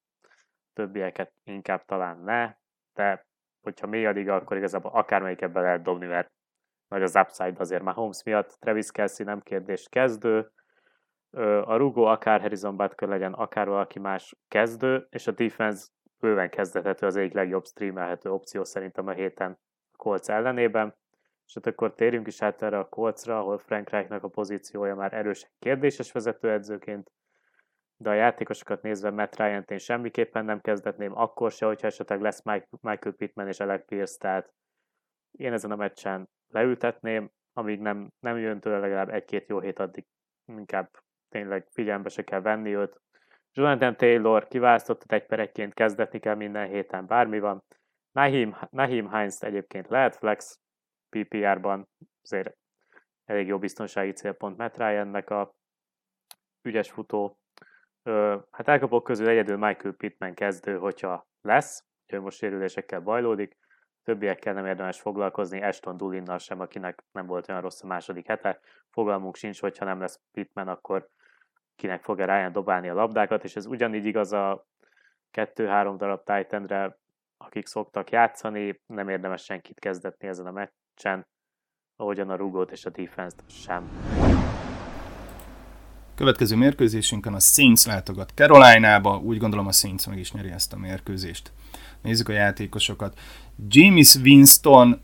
[0.72, 2.55] többieket inkább talán ne,
[2.94, 3.26] de
[3.61, 6.33] hogyha mély a liga, akkor igazából akármelyik ebben lehet dobni, mert
[6.88, 8.57] nagy az upside azért már Holmes miatt.
[8.59, 10.53] Travis Kelsey nem kérdés kezdő,
[11.64, 15.87] a rugó akár Harrison Butker legyen, akár valaki más kezdő, és a defense
[16.18, 19.59] bőven kezdethető az egyik legjobb streamelhető opció szerintem a héten
[19.96, 20.94] Colts ellenében.
[21.50, 25.12] És hát akkor térjünk is át erre a Coltsra, ahol Frank Reichnak a pozíciója már
[25.12, 27.10] erősen kérdéses vezetőedzőként,
[27.96, 32.42] de a játékosokat nézve Matt ryan én semmiképpen nem kezdetném, akkor se, hogyha esetleg lesz
[32.80, 34.52] Michael Pittman és Alec Pierce, tehát
[35.30, 40.06] én ezen a meccsen leültetném, amíg nem, nem jön tőle legalább egy-két jó hét, addig
[40.46, 40.90] inkább
[41.28, 43.00] tényleg figyelembe se kell venni őt.
[43.52, 47.62] Jonathan Taylor kiválasztottat egy per egyként kezdetni kell minden héten, bármi van.
[48.12, 50.60] Nahim, Nahim Heinz egyébként lehet flex
[51.11, 51.88] PPR-ban,
[52.23, 52.57] azért
[53.25, 55.55] elég jó biztonsági célpont Matt Ryan-nek a
[56.62, 57.38] ügyes futó.
[58.51, 63.59] Hát elkapok közül egyedül Michael Pittman kezdő, hogyha lesz, hogy most sérülésekkel bajlódik
[64.03, 68.61] többiekkel nem érdemes foglalkozni, Eston Dulinnal sem, akinek nem volt olyan rossz a második hete.
[68.90, 71.09] Fogalmunk sincs, hogyha nem lesz Pittman, akkor
[71.77, 74.66] kinek fogja Ryan dobálni a labdákat, és ez ugyanígy igaz a
[75.31, 76.94] kettő-három darab titan
[77.37, 80.51] akik szoktak játszani, nem érdemes senkit kezdetni ezen a
[81.02, 81.26] meccsen,
[81.96, 83.90] ahogyan a rugót és a defense-t sem.
[86.14, 90.76] Következő mérkőzésünkön a Saints látogat Carolina-ba, úgy gondolom a Saints meg is nyeri ezt a
[90.76, 91.52] mérkőzést.
[92.02, 93.18] Nézzük a játékosokat.
[93.68, 95.00] James Winston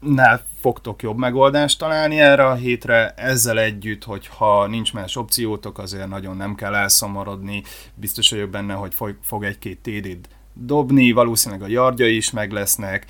[0.00, 6.08] nál fogtok jobb megoldást találni erre a hétre, ezzel együtt, hogyha nincs más opciótok, azért
[6.08, 7.62] nagyon nem kell elszomorodni,
[7.94, 13.06] biztos vagyok benne, hogy fog egy-két TD-t dobni, valószínűleg a yardja is meg lesznek,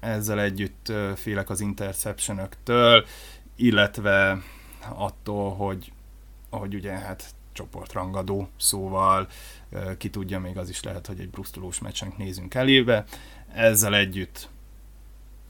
[0.00, 2.40] ezzel együtt félek az interception
[3.56, 4.42] illetve
[4.88, 5.92] attól, hogy,
[6.50, 9.28] hogy ugye hát csoportrangadó, szóval
[9.98, 13.04] ki tudja, még az is lehet, hogy egy brusztulós meccsenk nézünk elébe.
[13.54, 14.48] Ezzel együtt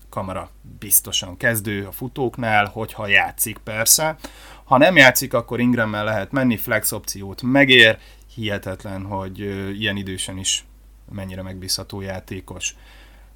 [0.09, 4.17] kamera biztosan kezdő a futóknál, hogyha játszik persze.
[4.65, 7.99] Ha nem játszik, akkor Ingrammel lehet menni, flex opciót megér,
[8.35, 9.39] hihetetlen, hogy
[9.81, 10.65] ilyen idősen is
[11.13, 12.77] mennyire megbízható játékos.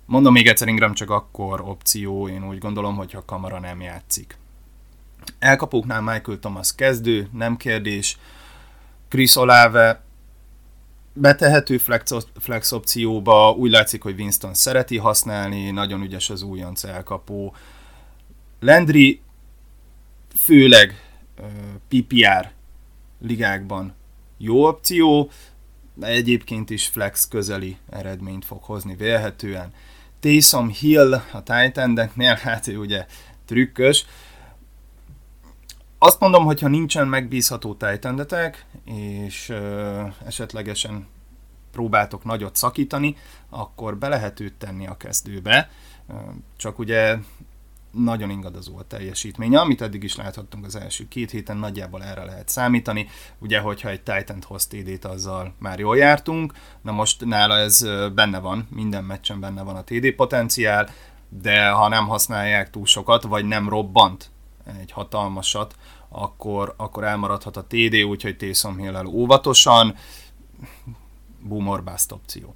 [0.06, 4.37] Mondom még egyszer, Ingram csak akkor opció, én úgy gondolom, hogyha kamera nem játszik.
[5.38, 8.18] Elkapóknál Michael Thomas kezdő, nem kérdés.
[9.08, 10.02] Chris Olave
[11.12, 17.54] betehető flex, flex opcióba, úgy látszik, hogy Winston szereti használni, nagyon ügyes az újonc elkapó.
[18.60, 19.20] Landry
[20.37, 21.02] főleg
[21.88, 22.50] PPR
[23.20, 23.94] ligákban
[24.38, 25.30] jó opció,
[26.00, 29.72] egyébként is flex közeli eredményt fog hozni vélhetően.
[30.20, 33.07] Taysom Hill a Titan-eknél, hát ő ugye
[33.46, 34.04] trükkös.
[35.98, 38.26] Azt mondom, hogy ha nincsen megbízható titan
[38.85, 41.07] és ö, esetlegesen
[41.72, 43.16] próbáltok nagyot szakítani,
[43.48, 45.70] akkor be lehet őt tenni a kezdőbe.
[46.57, 47.16] Csak ugye
[47.94, 52.48] nagyon ingadozó a teljesítménye, amit eddig is láthattunk az első két héten, nagyjából erre lehet
[52.48, 53.09] számítani.
[53.38, 56.52] Ugye, hogyha egy titan hoz TD-t, azzal már jól jártunk,
[56.83, 60.88] na most nála ez benne van, minden meccsen benne van a TD potenciál,
[61.28, 64.30] de ha nem használják túl sokat, vagy nem robbant
[64.80, 65.76] egy hatalmasat,
[66.09, 69.94] akkor, akkor elmaradhat a TD, úgyhogy Taysom hill óvatosan,
[71.40, 72.54] boomer opció.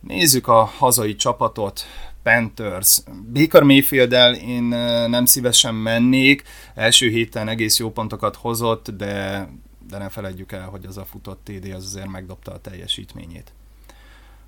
[0.00, 1.84] Nézzük a hazai csapatot,
[2.22, 3.02] Panthers.
[3.32, 4.62] Baker mayfield én
[5.08, 6.42] nem szívesen mennék,
[6.74, 9.48] első héten egész jó pontokat hozott, de,
[9.88, 13.52] de ne feledjük el, hogy az a futott TD az azért megdobta a teljesítményét.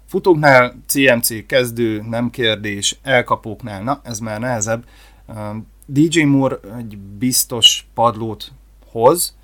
[0.09, 4.85] Futóknál CMC kezdő, nem kérdés, elkapóknál, na ez már nehezebb.
[5.87, 8.53] DJ Moore egy biztos padlót
[8.91, 9.37] hoz,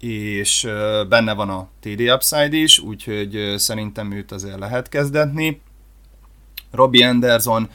[0.00, 0.68] és
[1.08, 5.60] benne van a TD Upside is, úgyhogy szerintem őt azért lehet kezdetni.
[6.74, 7.70] Robbie Anderson,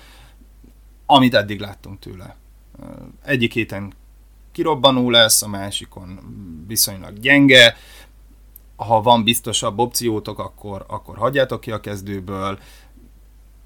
[1.06, 2.36] amit eddig láttunk tőle.
[3.24, 3.94] Egyik héten
[4.52, 6.20] kirobbanó lesz, a másikon
[6.68, 7.76] viszonylag gyenge.
[8.76, 12.60] Ha van biztosabb opciótok, akkor, akkor hagyjátok ki a kezdőből,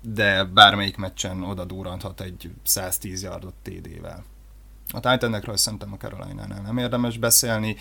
[0.02, 4.24] de bármelyik meccsen oda durranthat egy 110 yardot TD-vel.
[4.94, 7.78] A Titanekről szerintem a Carolina-nál nem érdemes beszélni.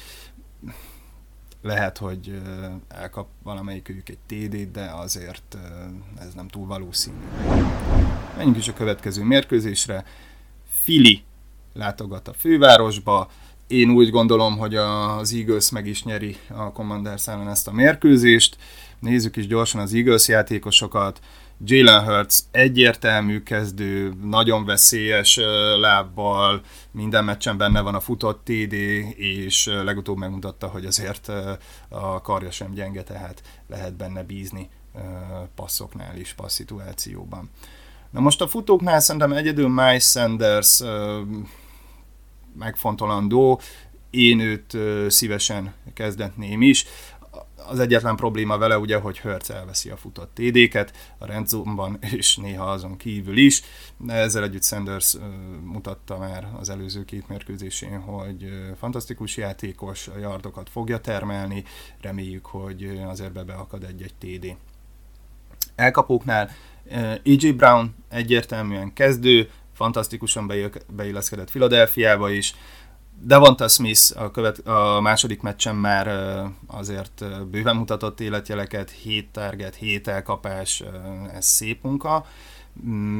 [1.62, 2.40] Lehet, hogy
[2.88, 5.56] elkap valamelyikük egy TD-t, de azért
[6.20, 7.16] ez nem túl valószínű.
[8.36, 10.04] Menjünk is a következő mérkőzésre.
[10.82, 11.22] Fili
[11.72, 13.30] látogat a fővárosba.
[13.66, 18.56] Én úgy gondolom, hogy az Eagles meg is nyeri a Commanders ellen ezt a mérkőzést.
[18.98, 21.20] Nézzük is gyorsan az Eagles játékosokat.
[21.64, 25.36] Jalen Hurts egyértelmű kezdő, nagyon veszélyes
[25.80, 28.72] lábbal, minden meccsen benne van a futott TD,
[29.16, 31.28] és legutóbb megmutatta, hogy azért
[31.88, 34.68] a karja sem gyenge, tehát lehet benne bízni
[35.54, 37.50] passzoknál is, passzituációban.
[38.10, 40.82] Na most a futóknál szerintem egyedül Miles Sanders
[42.58, 43.60] megfontolandó,
[44.10, 44.76] én őt
[45.08, 46.84] szívesen kezdetném is
[47.72, 52.64] az egyetlen probléma vele ugye, hogy Hertz elveszi a futott TD-ket, a rendzónban és néha
[52.64, 53.62] azon kívül is.
[54.06, 55.16] Ezzel együtt Sanders
[55.64, 61.64] mutatta már az előző két mérkőzésén, hogy fantasztikus játékos, a yardokat fogja termelni,
[62.00, 64.56] reméljük, hogy azért beakad egy-egy TD.
[65.74, 66.50] Elkapóknál
[67.22, 67.50] E.J.
[67.50, 70.52] Brown egyértelműen kezdő, fantasztikusan
[70.88, 72.54] beilleszkedett Philadelphiába is,
[73.24, 76.08] Devonta Smith a, követ, a második meccsen már
[76.66, 80.82] azért bőven mutatott életjeleket, 7 target, 7 elkapás,
[81.34, 82.26] ez szép munka.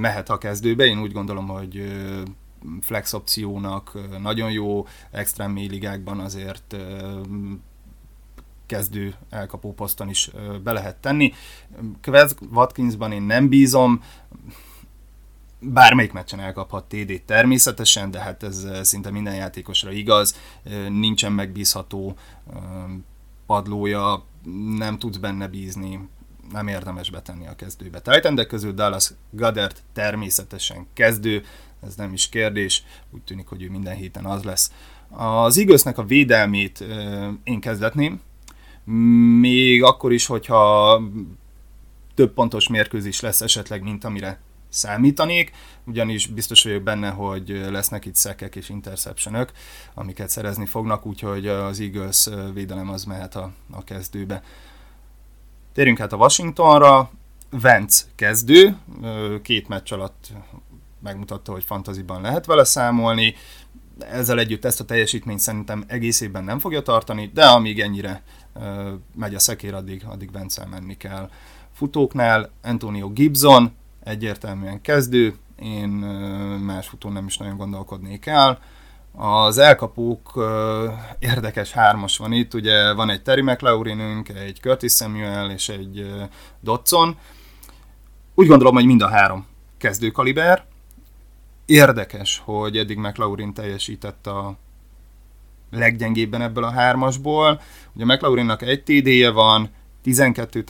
[0.01, 1.93] Mehet a kezdőbe, én úgy gondolom, hogy
[2.81, 6.77] flex opciónak nagyon jó, extrém mély ligákban azért
[8.67, 10.31] kezdő elkapó poszton is
[10.63, 11.33] be lehet tenni.
[12.03, 14.03] Quez Watkinsban én nem bízom,
[15.63, 21.33] bármelyik meccsen elkaphat TD-t természetesen, de hát ez eh, szinte minden játékosra igaz, eh, nincsen
[21.33, 22.15] megbízható
[22.53, 22.61] eh,
[23.47, 24.25] padlója,
[24.77, 26.09] nem tudsz benne bízni,
[26.53, 28.01] nem érdemes betenni a kezdőbe.
[28.01, 31.45] Titan de közül Dallas Gadert természetesen kezdő,
[31.83, 34.73] ez nem is kérdés, úgy tűnik, hogy ő minden héten az lesz.
[35.11, 36.85] Az igaznak a védelmét
[37.45, 38.21] én kezdetném,
[39.41, 41.01] még akkor is, hogyha
[42.15, 44.41] több pontos mérkőzés lesz esetleg, mint amire
[44.73, 45.53] számítanék,
[45.85, 49.53] ugyanis biztos vagyok benne, hogy lesznek itt szekek és interceptionök,
[49.95, 54.43] amiket szerezni fognak, úgyhogy az Eagles védelem az mehet a, a kezdőbe.
[55.73, 57.11] Térjünk hát a Washingtonra,
[57.51, 58.77] Vance kezdő,
[59.43, 60.33] két meccs alatt
[61.03, 63.35] megmutatta, hogy fantaziban lehet vele számolni,
[63.99, 68.23] ezzel együtt ezt a teljesítményt szerintem egész évben nem fogja tartani, de amíg ennyire
[69.15, 71.31] megy a szekér, addig, addig Vence menni kell.
[71.73, 73.73] Futóknál Antonio Gibson,
[74.05, 75.89] egyértelműen kezdő, én
[76.65, 78.59] más futón nem is nagyon gondolkodnék el.
[79.15, 80.45] Az elkapók
[81.19, 86.13] érdekes hármas van itt, ugye van egy Terry McLaurinünk, egy Curtis Samuel és egy
[86.61, 87.17] Dodson.
[88.35, 89.47] Úgy gondolom, hogy mind a három
[89.79, 90.65] kezdőkaliber.
[91.67, 94.57] Érdekes, hogy eddig McLaurin teljesített a
[95.71, 97.61] leggyengébben ebből a hármasból.
[97.93, 99.71] Ugye McLaurinnak egy TD-je van,
[100.03, 100.63] 12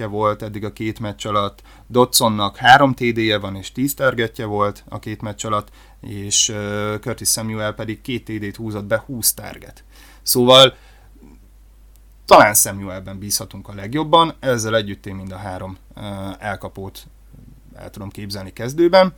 [0.00, 4.84] targetje volt eddig a két meccs alatt, Dodsonnak 3 TD-je van és 10 targetje volt
[4.88, 5.68] a két meccs alatt,
[6.00, 6.52] és
[7.00, 9.84] Curtis Samuel pedig két TD-t húzott be 20 target.
[10.22, 10.74] Szóval
[12.24, 15.76] talán Samuelben bízhatunk a legjobban, ezzel együtt én mind a három
[16.38, 17.06] elkapót
[17.74, 19.14] el tudom képzelni kezdőben.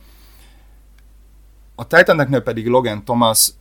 [1.75, 3.51] A Titaneknél pedig Logan Thomas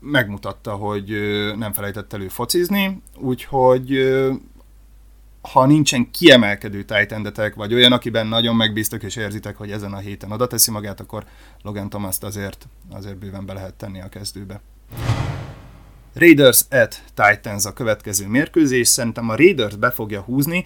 [0.00, 1.08] megmutatta, hogy
[1.56, 3.90] nem felejtett elő focizni, úgyhogy
[5.40, 10.32] ha nincsen kiemelkedő titan vagy olyan, akiben nagyon megbíztok és érzitek, hogy ezen a héten
[10.32, 11.24] oda teszi magát, akkor
[11.62, 14.60] Logan thomas azért, azért bőven be lehet tenni a kezdőbe.
[16.14, 20.64] Raiders at Titans a következő mérkőzés, szerintem a Raiders be fogja húzni,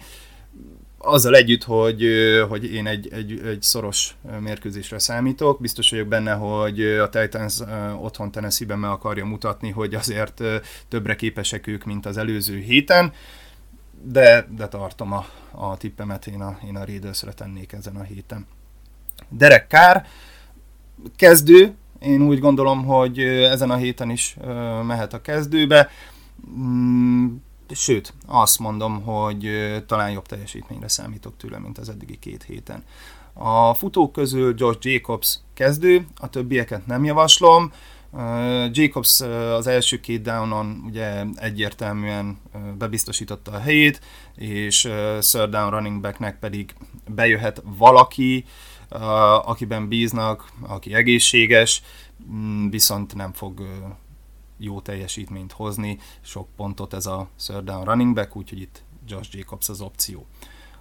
[0.97, 2.05] azzal együtt, hogy,
[2.49, 7.59] hogy én egy, egy, egy szoros mérkőzésre számítok, biztos vagyok benne, hogy a Titans
[8.01, 10.41] otthon Tennessee-ben meg akarja mutatni, hogy azért
[10.87, 13.13] többre képesek ők, mint az előző héten,
[14.03, 18.47] de, de tartom a, a tippemet, én a, én a Raiders-re tennék ezen a héten.
[19.29, 19.97] Derek Carr,
[21.15, 24.37] kezdő, én úgy gondolom, hogy ezen a héten is
[24.83, 25.89] mehet a kezdőbe.
[26.57, 27.35] Mm,
[27.69, 29.49] sőt, azt mondom, hogy
[29.87, 32.83] talán jobb teljesítményre számítok tőle, mint az eddigi két héten.
[33.33, 37.71] A futók közül Josh Jacobs kezdő, a többieket nem javaslom.
[38.71, 39.21] Jacobs
[39.55, 42.37] az első két downon ugye egyértelműen
[42.77, 44.01] bebiztosította a helyét,
[44.35, 44.81] és
[45.19, 46.75] third down running backnek pedig
[47.07, 48.45] bejöhet valaki,
[49.45, 51.81] akiben bíznak, aki egészséges,
[52.31, 53.67] mm, viszont nem fog
[54.57, 59.69] jó teljesítményt hozni, sok pontot ez a third down running back, úgyhogy itt Josh Jacobs
[59.69, 60.27] az opció.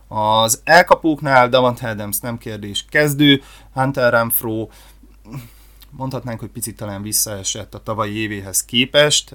[0.08, 3.42] Az elkapóknál Davant Adams nem kérdés kezdő,
[3.72, 4.68] Hunter Renfro
[5.96, 9.34] mondhatnánk, hogy picit talán visszaesett a tavalyi évéhez képest,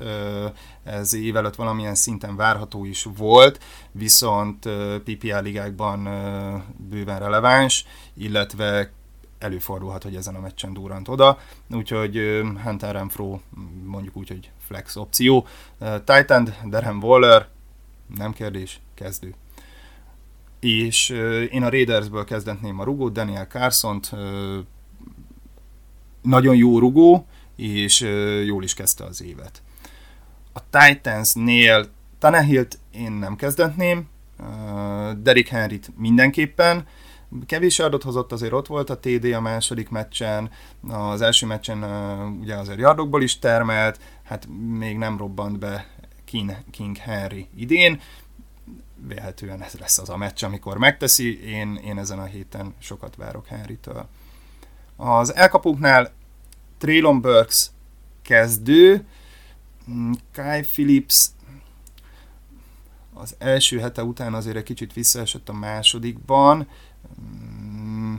[0.84, 4.70] ez év előtt valamilyen szinten várható is volt, viszont
[5.04, 6.04] PPA ligákban
[6.90, 8.92] bőven releváns, illetve
[9.40, 11.40] előfordulhat, hogy ezen a meccsen durrant oda,
[11.70, 13.40] úgyhogy Hunter Renfro
[13.86, 15.48] mondjuk úgy, hogy flex opció.
[16.04, 17.48] Titan, Derham Waller,
[18.16, 19.34] nem kérdés, kezdő.
[20.60, 21.10] És
[21.52, 24.02] én a Raidersből kezdetném a rugót, Daniel carson
[26.28, 28.02] nagyon jó rugó, és
[28.46, 29.62] jól is kezdte az évet.
[30.54, 31.86] A Titansnél
[32.20, 34.08] Tanehilt én nem kezdetném,
[35.18, 36.88] Derek Henryt mindenképpen,
[37.46, 40.50] Kevés yardot hozott, azért ott volt a TD a második meccsen,
[40.90, 41.84] az első meccsen
[42.42, 45.88] ugye azért yardokból is termelt, hát még nem robbant be
[46.26, 48.02] King, King Henry idén,
[49.08, 53.48] vélhetően ez lesz az a meccs, amikor megteszi, én, én ezen a héten sokat várok
[53.48, 54.08] Henrytől.
[54.96, 56.14] Az elkapóknál
[56.78, 57.70] Traylon Burks
[58.22, 59.06] kezdő,
[59.92, 61.28] mm, Kai Phillips
[63.14, 66.68] az első hete után azért egy kicsit visszaesett a másodikban,
[67.22, 68.16] Mm,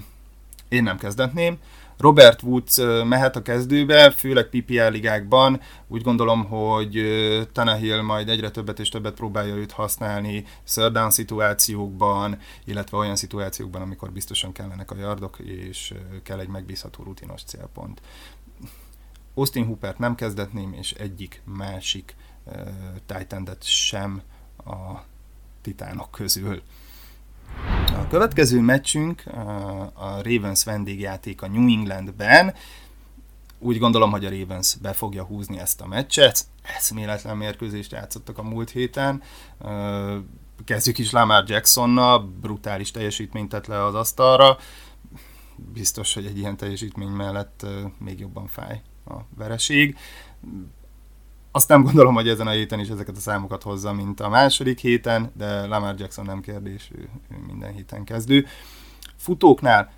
[0.69, 1.59] én nem kezdetném.
[1.99, 5.61] Robert Woods mehet a kezdőbe, főleg PPL ligákban.
[5.87, 7.03] Úgy gondolom, hogy
[7.53, 14.13] Tannehill majd egyre többet és többet próbálja őt használni third szituációkban, illetve olyan szituációkban, amikor
[14.13, 18.01] biztosan kellenek a yardok, és kell egy megbízható rutinos célpont.
[19.39, 22.59] Austin Hoopert nem kezdetném, és egyik másik uh,
[23.07, 24.23] titan sem
[24.65, 25.03] a
[25.63, 26.63] titánok közül.
[27.87, 29.23] A következő meccsünk
[29.95, 32.55] a Ravens vendégjáték a New Englandben.
[33.59, 36.45] Úgy gondolom, hogy a Ravens be fogja húzni ezt a meccset.
[36.77, 39.23] Eszméletlen mérkőzést játszottak a múlt héten.
[40.65, 44.57] Kezdjük is Lamar Jacksonnal, brutális teljesítményt tett le az asztalra.
[45.57, 47.67] Biztos, hogy egy ilyen teljesítmény mellett
[47.99, 49.97] még jobban fáj a vereség
[51.59, 54.79] azt nem gondolom, hogy ezen a héten is ezeket a számokat hozza, mint a második
[54.79, 58.47] héten, de Lamar Jackson nem kérdés, ő, ő minden héten kezdő.
[59.17, 59.93] Futóknál,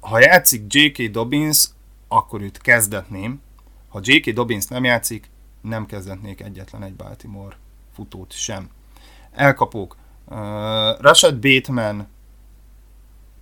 [0.00, 1.10] ha játszik J.K.
[1.10, 1.68] Dobbins,
[2.08, 3.40] akkor őt kezdetném.
[3.88, 4.30] Ha J.K.
[4.30, 5.30] Dobbins nem játszik,
[5.60, 7.56] nem kezdetnék egyetlen egy Baltimore
[7.94, 8.68] futót sem.
[9.32, 9.96] Elkapók.
[10.26, 10.36] Uh,
[11.00, 12.08] Rashad Bateman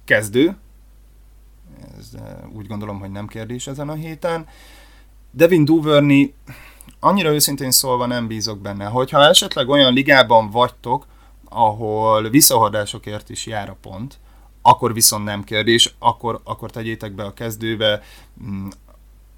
[0.05, 0.57] kezdő,
[1.99, 4.47] ez uh, úgy gondolom, hogy nem kérdés ezen a héten.
[5.31, 6.35] Devin Duvernay
[7.01, 8.85] annyira őszintén szólva nem bízok benne.
[8.85, 11.07] Hogyha esetleg olyan ligában vagytok,
[11.45, 14.19] ahol visszahordásokért is jár a pont,
[14.63, 18.03] akkor viszont nem kérdés, akkor, akkor tegyétek be a kezdőbe.
[18.45, 18.69] Mm,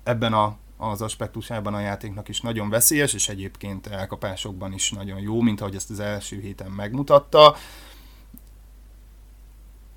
[0.02, 5.40] ebben a, az aspektusában a játéknak is nagyon veszélyes, és egyébként elkapásokban is nagyon jó,
[5.40, 7.56] mint ahogy ezt az első héten megmutatta.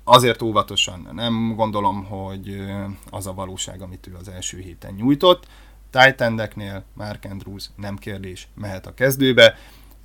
[0.04, 2.62] Azért óvatosan nem gondolom, hogy
[3.10, 5.46] az a valóság, amit ő az első héten nyújtott.
[5.90, 9.54] Titan-deknél Mark Andrews nem kérdés, mehet a kezdőbe.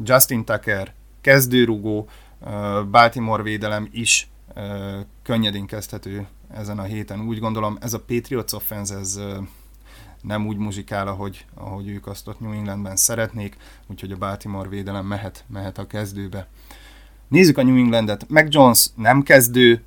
[0.03, 2.09] Justin Tucker kezdőrugó,
[2.91, 4.29] Baltimore védelem is
[5.23, 7.21] könnyedén kezdhető ezen a héten.
[7.21, 9.19] Úgy gondolom, ez a Patriots offense, ez
[10.21, 15.05] nem úgy muzsikál, ahogy, ahogy ők azt ott New Englandben szeretnék, úgyhogy a Baltimore védelem
[15.05, 16.47] mehet, mehet a kezdőbe.
[17.27, 18.29] Nézzük a New Englandet.
[18.29, 19.83] Mac Jones nem kezdő,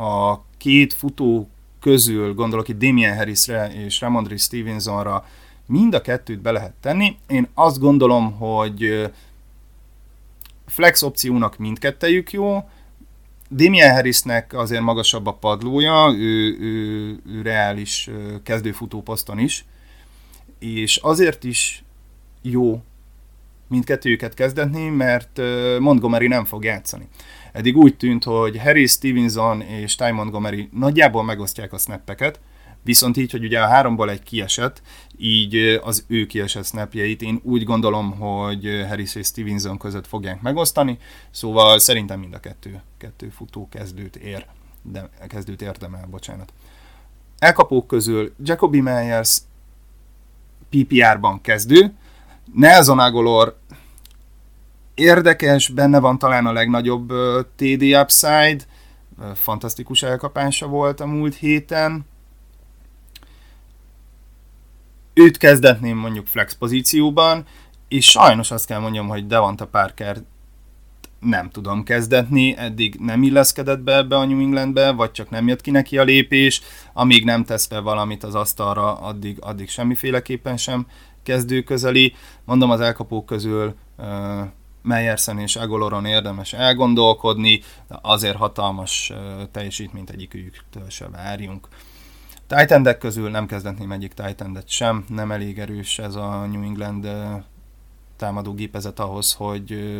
[0.00, 1.48] a két futó
[1.80, 5.24] közül, gondolok itt Damien Harrisre és Ramondre Stevensonra,
[5.66, 7.16] mind a kettőt be lehet tenni.
[7.28, 9.10] Én azt gondolom, hogy
[10.66, 12.68] flex opciónak mindkettejük jó,
[13.50, 18.10] Damien Harrisnek azért magasabb a padlója, ő, ő, ő reális
[18.42, 19.04] kezdőfutó
[19.36, 19.64] is,
[20.58, 21.84] és azért is
[22.42, 22.82] jó
[23.68, 25.40] mindkettőjüket kezdetni, mert
[25.78, 27.08] Montgomery nem fog játszani.
[27.52, 32.40] Eddig úgy tűnt, hogy Harris, Stevenson és Ty Montgomery nagyjából megosztják a snappeket,
[32.82, 34.82] viszont így, hogy ugye a háromból egy kiesett,
[35.18, 40.98] így az ő kiesett snapjeit én úgy gondolom, hogy Harris és Stevenson között fogják megosztani,
[41.30, 44.46] szóval szerintem mind a kettő, kettő futó kezdőt ér,
[44.82, 46.52] de kezdőt érdemel, bocsánat.
[47.38, 49.38] Elkapók közül Jacoby Myers
[50.68, 51.92] PPR-ban kezdő,
[52.54, 53.58] Nelson Agolor
[55.00, 57.12] érdekes, benne van talán a legnagyobb
[57.56, 58.58] TD upside,
[59.34, 62.04] fantasztikus elkapása volt a múlt héten,
[65.14, 67.44] őt kezdetném mondjuk flex pozícióban,
[67.88, 70.22] és sajnos azt kell mondjam, hogy Devonta Parker
[71.20, 75.60] nem tudom kezdetni, eddig nem illeszkedett be ebbe a New Englandbe, vagy csak nem jött
[75.60, 76.60] ki neki a lépés,
[76.92, 80.86] amíg nem tesz fel valamit az asztalra, addig, addig semmiféleképpen sem
[81.22, 82.14] kezdő közeli.
[82.44, 83.74] Mondom az elkapók közül
[84.82, 89.12] Meyerson és Agoloron érdemes elgondolkodni, azért hatalmas
[89.50, 91.68] teljesítményt egyiküktől se várjunk.
[92.46, 97.08] titan közül nem kezdetném egyik titan sem, nem elég erős ez a New England
[98.16, 99.94] támadó gépezet ahhoz, hogy,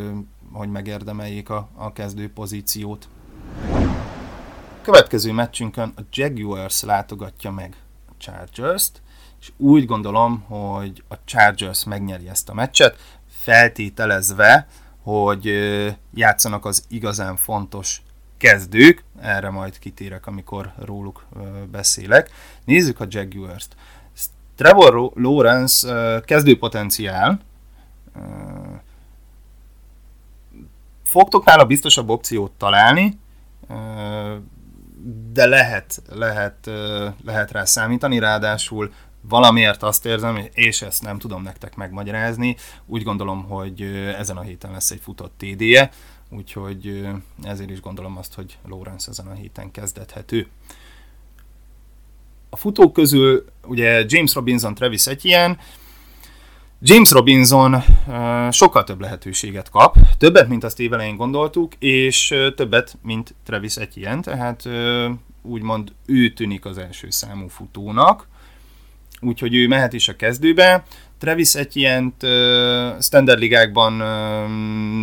[0.52, 3.08] hogy megérdemeljék a, a kezdő pozíciót.
[4.82, 7.76] Következő meccsünkön a Jaguars látogatja meg
[8.08, 9.02] a Chargers-t,
[9.40, 14.66] és úgy gondolom, hogy a Chargers megnyeri ezt a meccset, feltételezve,
[15.02, 15.44] hogy
[16.14, 18.02] játszanak az igazán fontos
[18.36, 21.26] kezdők, erre majd kitérek, amikor róluk
[21.70, 22.30] beszélek.
[22.64, 23.76] Nézzük a Jaguars-t.
[24.56, 27.40] Trevor Lawrence kezdőpotenciál,
[31.02, 33.18] fogtok nála biztosabb opciót találni,
[35.32, 36.70] de lehet, lehet,
[37.24, 42.56] lehet rá számítani, ráadásul valamiért azt érzem, és ezt nem tudom nektek megmagyarázni,
[42.86, 43.82] úgy gondolom, hogy
[44.18, 45.90] ezen a héten lesz egy futott TD-je,
[46.30, 47.08] úgyhogy
[47.42, 50.46] ezért is gondolom azt, hogy Lawrence ezen a héten kezdethető.
[52.50, 55.58] A futók közül ugye James Robinson, Travis Etienne,
[56.82, 57.82] James Robinson
[58.50, 64.68] sokkal több lehetőséget kap, többet, mint azt évelején gondoltuk, és többet, mint Travis Etienne, tehát
[65.42, 68.28] úgymond ő tűnik az első számú futónak,
[69.20, 70.84] úgyhogy ő mehet is a kezdőbe.
[71.18, 73.92] Travis etienne uh, standard ligákban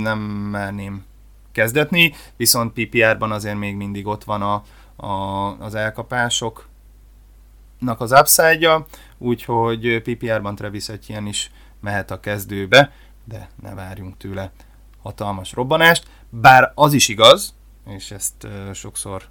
[0.02, 0.20] nem
[0.52, 1.06] merném
[1.52, 4.64] kezdetni, viszont PPR-ban azért még mindig ott van a,
[5.06, 5.12] a,
[5.60, 6.68] az elkapásoknak
[7.98, 8.86] az upside-ja,
[9.18, 12.92] úgyhogy PPR-ban Travis Etienne is mehet a kezdőbe,
[13.26, 14.52] de ne várjunk tőle
[15.02, 16.08] hatalmas robbanást.
[16.30, 17.54] Bár az is igaz,
[17.90, 19.24] és ezt sokszor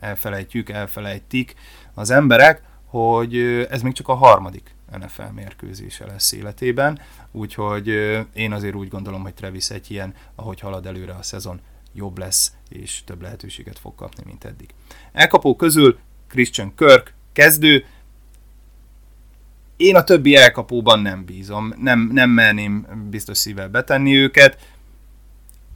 [0.00, 1.54] elfelejtjük, elfelejtik
[1.94, 2.62] az emberek,
[2.92, 3.38] hogy
[3.70, 7.88] ez még csak a harmadik NFL mérkőzése lesz életében, úgyhogy
[8.34, 11.60] én azért úgy gondolom, hogy Travis egy ilyen, ahogy halad előre a szezon,
[11.94, 14.68] jobb lesz, és több lehetőséget fog kapni, mint eddig.
[15.12, 17.84] Elkapó közül Christian Kirk, kezdő,
[19.76, 24.71] én a többi elkapóban nem bízom, nem, nem merném biztos szívvel betenni őket.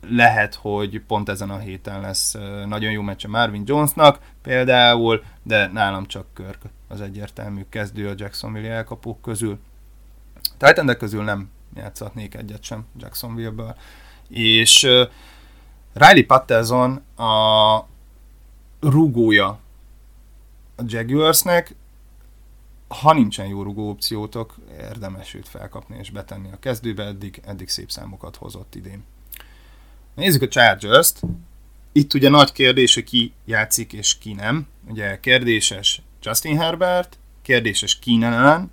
[0.00, 2.34] Lehet, hogy pont ezen a héten lesz
[2.66, 8.68] nagyon jó meccse Marvin Jonesnak például, de nálam csak Körk az egyértelmű kezdő a Jacksonville
[8.68, 9.58] elkapók közül.
[10.58, 13.76] titan közül nem játszhatnék egyet sem Jacksonville-ből.
[14.28, 15.08] És uh,
[15.92, 17.86] Riley Patterson a
[18.80, 19.58] rugója
[20.76, 21.74] a Jaguarsnek,
[22.88, 27.90] ha nincsen jó rugó opciótok, érdemes őt felkapni és betenni a kezdőbe, eddig, eddig szép
[27.90, 29.04] számokat hozott idén.
[30.16, 31.20] Nézzük a Chargers-t.
[31.92, 34.66] itt ugye nagy kérdés, hogy ki játszik és ki nem.
[34.88, 38.70] Ugye kérdéses Justin Herbert, kérdéses Keenan Allen,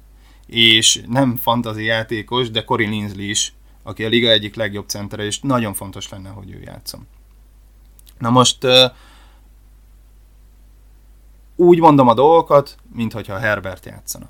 [0.47, 5.39] és nem fantazi játékos, de Corey Linsley is, aki a liga egyik legjobb centere, és
[5.39, 7.07] nagyon fontos lenne, hogy ő játszom.
[8.17, 8.57] Na most
[11.55, 14.29] úgy mondom a dolgokat, mintha Herbert játszana.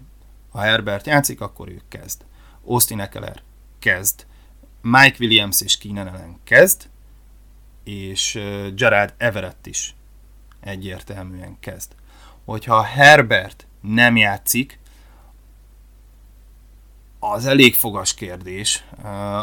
[0.51, 2.21] Ha Herbert játszik, akkor ő kezd.
[2.65, 3.41] Austin Eckler
[3.79, 4.25] kezd.
[4.81, 6.89] Mike Williams és Keenan Allen kezd,
[7.83, 8.39] és
[8.75, 9.95] Gerard Everett is
[10.59, 11.91] egyértelműen kezd.
[12.45, 14.79] Hogyha Herbert nem játszik,
[17.19, 18.85] az elég fogas kérdés,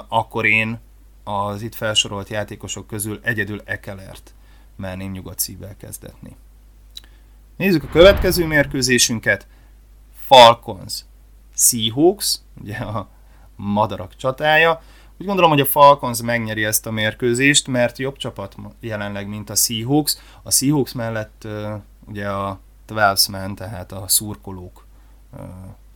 [0.08, 0.80] akkor én
[1.24, 4.34] az itt felsorolt játékosok közül egyedül Ekelert
[4.76, 6.36] merném nyugodt szívvel kezdetni.
[7.56, 9.46] Nézzük a következő mérkőzésünket.
[10.14, 11.04] Falcons,
[11.54, 13.08] Seahawks, ugye a
[13.56, 14.82] madarak csatája.
[15.20, 19.54] Úgy gondolom, hogy a Falcons megnyeri ezt a mérkőzést, mert jobb csapat jelenleg, mint a
[19.54, 20.16] Seahawks.
[20.42, 21.46] A Seahawks mellett
[22.06, 24.86] ugye a 12 man, tehát a szurkolók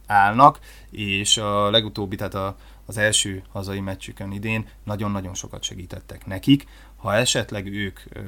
[0.06, 0.58] állnak,
[0.90, 2.56] és a legutóbbi, tehát a,
[2.86, 6.66] az első hazai meccsükön idén nagyon-nagyon sokat segítettek nekik.
[6.96, 8.22] Ha esetleg ők uh,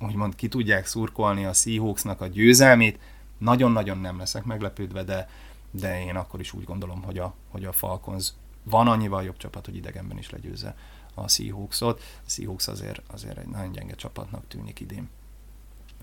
[0.00, 2.98] úgymond ki tudják szurkolni a Seahawksnak a győzelmét,
[3.38, 5.28] nagyon-nagyon nem leszek meglepődve, de,
[5.70, 8.32] de én akkor is úgy gondolom, hogy a, hogy a Falcons
[8.62, 10.74] van annyival jobb csapat, hogy idegenben is legyőzze
[11.14, 12.02] a Seahawksot.
[12.26, 15.08] A Seahawks azért, azért egy nagyon gyenge csapatnak tűnik idén.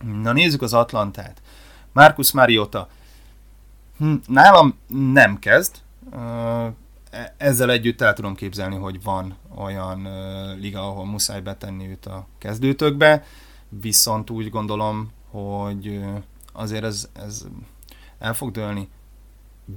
[0.03, 1.41] Na nézzük az Atlantát.
[1.91, 2.89] Marcus Mariota.
[3.97, 5.75] Hm, nálam nem kezd.
[7.11, 10.07] E, ezzel együtt el tudom képzelni, hogy van olyan
[10.59, 13.23] liga, ahol muszáj betenni őt a kezdőtökbe,
[13.69, 15.99] viszont úgy gondolom, hogy
[16.53, 17.45] azért ez, ez
[18.19, 18.89] el fog dőlni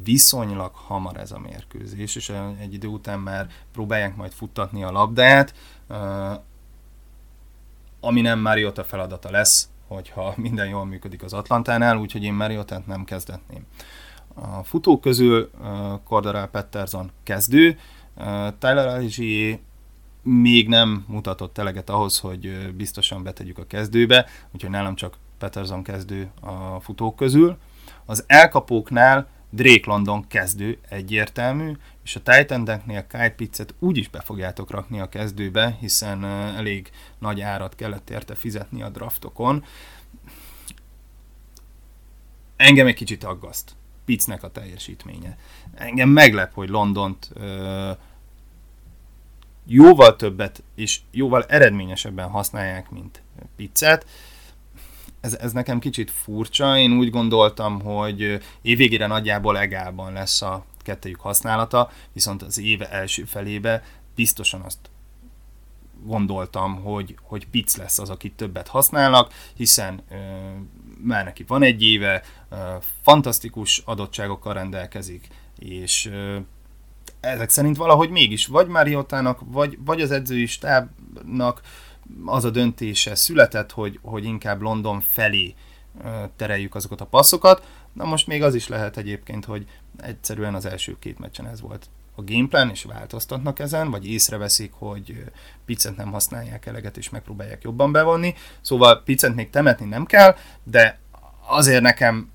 [0.05, 5.55] viszonylag hamar ez a mérkőzés, és egy idő után már próbálják majd futtatni a labdát,
[8.01, 13.05] ami nem Mariota feladata lesz, hogyha minden jól működik az Atlantánál, úgyhogy én Mariotát nem
[13.05, 13.67] kezdetném.
[14.35, 15.51] A futók közül
[16.05, 17.79] Cordarel Petterson kezdő,
[18.59, 19.59] Tyler Algier
[20.23, 26.31] még nem mutatott eleget ahhoz, hogy biztosan betegyük a kezdőbe, úgyhogy nálam csak Peterson kezdő
[26.41, 27.57] a futók közül.
[28.05, 31.73] Az elkapóknál Drake London kezdő, egyértelmű,
[32.05, 37.41] és a Titan-eknél Kyle Pitzet úgy is be fogjátok rakni a kezdőbe, hiszen elég nagy
[37.41, 39.65] árat kellett érte fizetni a draftokon.
[42.57, 43.75] Engem egy kicsit aggaszt
[44.05, 45.37] Pitznek a teljesítménye.
[45.75, 47.91] Engem meglep, hogy Londont ö,
[49.67, 53.23] jóval többet és jóval eredményesebben használják, mint
[53.57, 54.07] Pizzet
[55.23, 56.79] ez, ez nekem kicsit furcsa.
[56.79, 63.25] Én úgy gondoltam, hogy évvégére nagyjából egálban lesz a kettőjük használata, viszont az éve első
[63.25, 64.79] felébe biztosan azt
[66.05, 70.17] gondoltam, hogy, hogy Pic lesz az, akit többet használnak, hiszen ö,
[71.01, 72.57] már neki van egy éve, ö,
[73.03, 76.39] fantasztikus adottságokkal rendelkezik, és ö,
[77.21, 81.61] ezek szerint valahogy mégis vagy Mariotának, vagy, vagy az edzői stábnak
[82.25, 85.55] az a döntése született, hogy, hogy inkább London felé
[86.37, 87.67] tereljük azokat a passzokat.
[87.93, 89.67] Na most még az is lehet egyébként, hogy
[90.01, 95.25] egyszerűen az első két meccsen ez volt a gameplan, és változtatnak ezen, vagy észreveszik, hogy
[95.65, 98.35] Picent nem használják eleget, és megpróbálják jobban bevonni.
[98.61, 100.99] Szóval Picent még temetni nem kell, de
[101.47, 102.31] azért nekem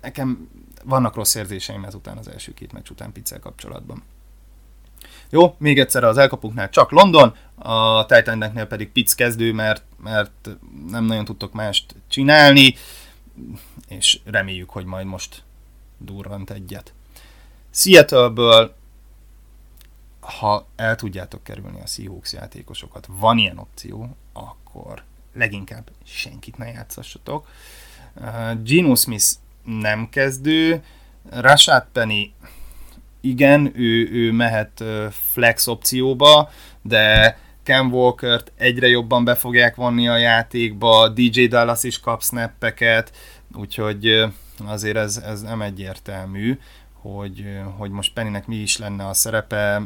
[0.00, 0.48] nekem
[0.84, 4.02] vannak rossz érzéseim ezután az első két meccs után Piccel kapcsolatban.
[5.30, 10.48] Jó, még egyszer az elkapunknál csak London, a Titaneknél pedig Pitts kezdő, mert, mert
[10.88, 12.74] nem nagyon tudtok mást csinálni,
[13.88, 15.42] és reméljük, hogy majd most
[15.98, 16.92] durrant egyet.
[17.70, 18.78] Seattle-ből
[20.20, 25.02] ha el tudjátok kerülni a Seahawks játékosokat, van ilyen opció, akkor
[25.34, 27.48] leginkább senkit ne játszassatok.
[28.14, 29.26] Uh, Geno Smith
[29.64, 30.82] nem kezdő,
[31.30, 32.32] Rashad Penny
[33.20, 36.50] igen, ő, ő mehet flex opcióba,
[36.82, 37.38] de
[37.70, 43.12] Ken Walkert egyre jobban be fogják vonni a játékba, DJ Dallas is kap snappeket,
[43.54, 44.24] úgyhogy
[44.66, 46.58] azért ez, ez nem egyértelmű,
[46.92, 47.44] hogy,
[47.76, 49.78] hogy most Pennynek mi is lenne a szerepe,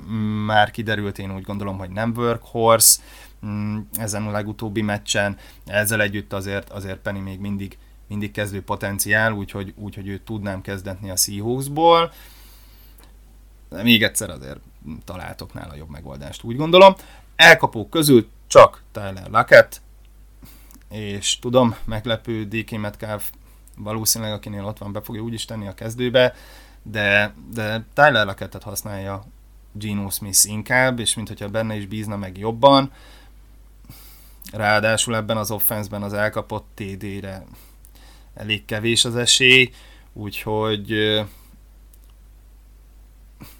[0.46, 3.00] már kiderült, én úgy gondolom, hogy nem workhorse
[3.46, 7.78] mm, ezen a legutóbbi meccsen, ezzel együtt azért, azért Penny még mindig,
[8.08, 12.12] mindig kezdő potenciál, úgyhogy, úgyhogy őt tudnám kezdetni a Seahawksból,
[13.68, 14.60] de még egyszer azért
[15.04, 16.94] találtok nála jobb megoldást, úgy gondolom.
[17.36, 19.80] Elkapók közül csak Tyler Lockett,
[20.90, 23.30] és tudom, meglepő DK Metcalf
[23.76, 26.34] valószínűleg, akinél ott van, be fogja úgyis tenni a kezdőbe,
[26.82, 29.24] de, de Tyler Lockettet használja
[29.72, 32.92] Geno Smith inkább, és mint hogyha benne is bízna meg jobban,
[34.52, 37.44] ráadásul ebben az offenszben az elkapott TD-re
[38.34, 39.72] elég kevés az esély,
[40.12, 40.94] úgyhogy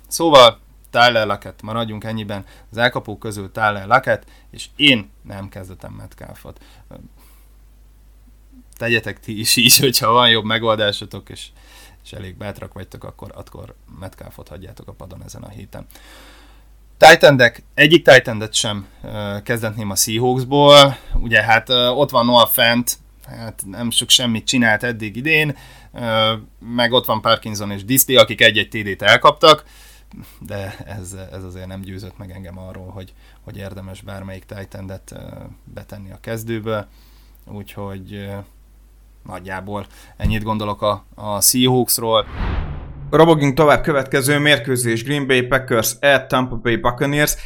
[0.09, 0.59] szóval
[0.95, 6.61] Tyler Lockett, maradjunk ennyiben, az elkapók közül Tyler Lockett, és én nem kezdetem Metcalfot.
[8.77, 11.47] Tegyetek ti is így, hogyha van jobb megoldásotok, és,
[12.05, 15.87] és elég bátrak vagytok, akkor, akkor Metcalfot hagyjátok a padon ezen a héten.
[16.97, 17.43] titan
[17.75, 23.91] egyik titan sem uh, kezdetném a Seahawksból, ugye hát ott van Noah Fent, hát nem
[23.91, 25.57] sok semmit csinált eddig idén,
[26.59, 29.65] meg ott van Parkinson és Disney, akik egy-egy TD-t elkaptak,
[30.41, 34.93] de ez, ez azért nem győzött meg engem arról, hogy, hogy érdemes bármelyik titan
[35.65, 36.89] betenni a kezdőbe,
[37.47, 38.31] úgyhogy
[39.25, 39.87] nagyjából
[40.17, 42.27] ennyit gondolok a, a Seahawksról.
[43.11, 47.37] Robogink tovább következő mérkőzés Green Bay Packers at Tampa Bay Buccaneers.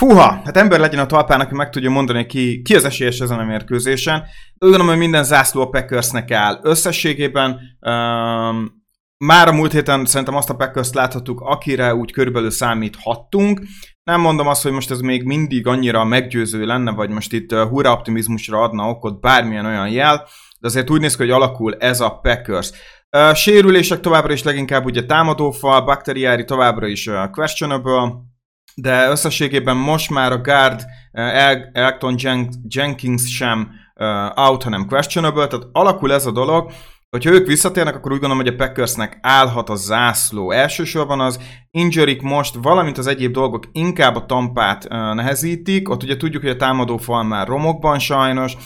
[0.00, 3.38] Fúha, hát ember legyen a talpán, aki meg tudja mondani, ki, ki az esélyes ezen
[3.38, 4.20] a mérkőzésen.
[4.20, 4.24] Úgy
[4.58, 6.58] gondolom, hogy minden zászló a Packersnek áll.
[6.62, 8.79] Összességében um,
[9.24, 13.60] már a múlt héten szerintem azt a packers láthattuk, akire úgy körülbelül számíthattunk.
[14.02, 17.60] Nem mondom azt, hogy most ez még mindig annyira meggyőző lenne, vagy most itt uh,
[17.60, 20.16] hurra optimizmusra adna okot bármilyen olyan jel,
[20.60, 22.70] de azért úgy néz ki, hogy alakul ez a Packers.
[23.16, 28.12] Uh, sérülések továbbra is leginkább ugye támadófal, bakteriári továbbra is uh, questionable,
[28.74, 30.80] de összességében most már a guard
[31.72, 33.70] Elton Jen- Jenkins sem
[34.34, 36.72] out, hanem questionable, tehát alakul ez a dolog,
[37.10, 40.50] Hogyha ők visszatérnek, akkor úgy gondolom, hogy a Packersnek állhat a zászló.
[40.50, 41.40] Elsősorban az
[41.70, 45.88] injury most, valamint az egyéb dolgok inkább a tampát nehezítik.
[45.88, 48.56] Ott ugye tudjuk, hogy a támadó fal már romokban sajnos.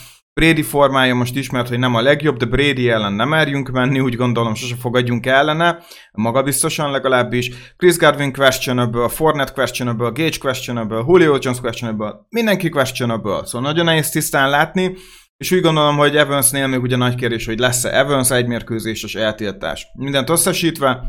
[0.40, 4.16] Brady formája most ismert, hogy nem a legjobb, de Brady ellen nem merjünk menni, úgy
[4.16, 5.78] gondolom, sose fogadjunk ellene,
[6.12, 7.50] magabiztosan legalábbis.
[7.76, 14.10] Chris Garvin questionable, Fournette questionable, Gage questionable, Julio Jones questionable, mindenki questionable, szóval nagyon nehéz
[14.10, 14.96] tisztán látni.
[15.36, 19.86] És úgy gondolom, hogy Evansnél még ugye nagy kérdés, hogy lesz-e Evans egy mérkőzéses eltiltás.
[19.94, 21.02] Mindent összesítve,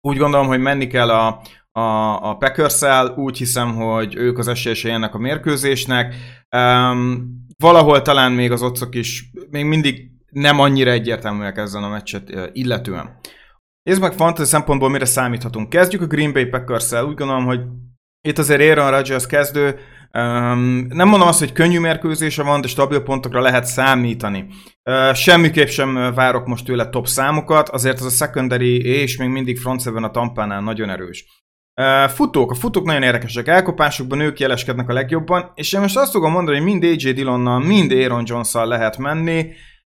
[0.00, 1.40] úgy gondolom, hogy menni kell a,
[1.72, 1.80] a,
[2.28, 2.82] a packers
[3.16, 6.14] úgy hiszem, hogy ők az esélyesei ennek a mérkőzésnek.
[6.56, 12.50] Um, valahol talán még az otcok is még mindig nem annyira egyértelműek ezen a meccset
[12.52, 13.18] illetően.
[13.82, 15.68] Nézd meg fantasy szempontból mire számíthatunk.
[15.68, 17.60] Kezdjük a Green Bay packers Úgy gondolom, hogy
[18.20, 19.78] itt azért Aaron Rodgers kezdő,
[20.18, 24.46] Um, nem mondom azt, hogy könnyű mérkőzése van, de stabil pontokra lehet számítani.
[24.84, 29.58] Uh, semmiképp sem várok most tőle top számokat, azért az a secondary és még mindig
[29.58, 31.24] front a tampánál nagyon erős.
[31.80, 36.12] Uh, futók, a futók nagyon érdekesek, elkopásokban ők jeleskednek a legjobban, és én most azt
[36.12, 39.46] fogom mondani, hogy mind AJ Dillonnal, mind Aaron jones lehet menni.